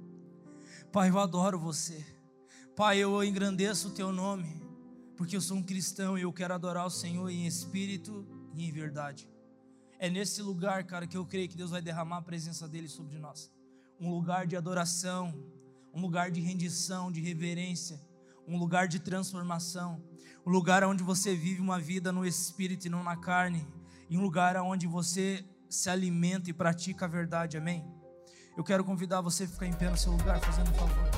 Pai, 0.93 1.11
eu 1.11 1.19
adoro 1.19 1.59
você. 1.59 2.07
Pai, 2.77 2.99
eu 2.99 3.25
engrandeço 3.25 3.89
o 3.89 3.91
teu 3.93 4.13
nome, 4.13 4.63
porque 5.17 5.35
eu 5.35 5.41
sou 5.41 5.57
um 5.57 5.65
cristão 5.65 6.17
e 6.17 6.23
eu 6.23 6.33
quero 6.33 6.55
adorar 6.55 6.87
o 6.87 6.91
Senhor 6.91 7.29
em 7.29 7.45
espírito 7.45 8.25
e 8.55 8.69
em 8.69 8.71
verdade. 8.71 9.29
É 9.99 10.09
nesse 10.09 10.43
lugar, 10.43 10.85
cara, 10.85 11.09
que 11.09 11.17
eu 11.17 11.27
creio 11.27 11.49
que 11.49 11.57
Deus 11.57 11.73
vai 11.73 11.83
derramar 11.83 12.19
a 12.19 12.23
presença 12.23 12.69
dele 12.69 12.87
sobre 12.87 13.19
nós. 13.19 13.51
Um 13.99 14.13
lugar 14.13 14.47
de 14.47 14.55
adoração, 14.55 15.58
um 15.92 16.01
lugar 16.01 16.31
de 16.31 16.40
rendição, 16.40 17.11
de 17.11 17.20
reverência, 17.20 18.01
um 18.46 18.57
lugar 18.59 18.88
de 18.88 18.98
transformação, 18.98 20.03
um 20.46 20.51
lugar 20.51 20.83
onde 20.85 21.03
você 21.03 21.35
vive 21.35 21.61
uma 21.61 21.79
vida 21.79 22.11
no 22.11 22.24
espírito 22.24 22.87
e 22.87 22.90
não 22.90 23.03
na 23.03 23.16
carne, 23.16 23.66
e 24.09 24.16
um 24.16 24.22
lugar 24.22 24.57
onde 24.57 24.87
você 24.87 25.44
se 25.68 25.90
alimenta 25.90 26.48
e 26.48 26.53
pratica 26.53 27.05
a 27.05 27.09
verdade, 27.09 27.57
amém? 27.57 27.85
Eu 28.57 28.64
quero 28.64 28.83
convidar 28.83 29.20
você 29.20 29.44
a 29.44 29.48
ficar 29.48 29.66
em 29.66 29.72
pé 29.72 29.90
no 29.90 29.96
seu 29.96 30.12
lugar, 30.12 30.40
fazendo 30.40 30.70
um 30.70 30.74
favor. 30.74 31.18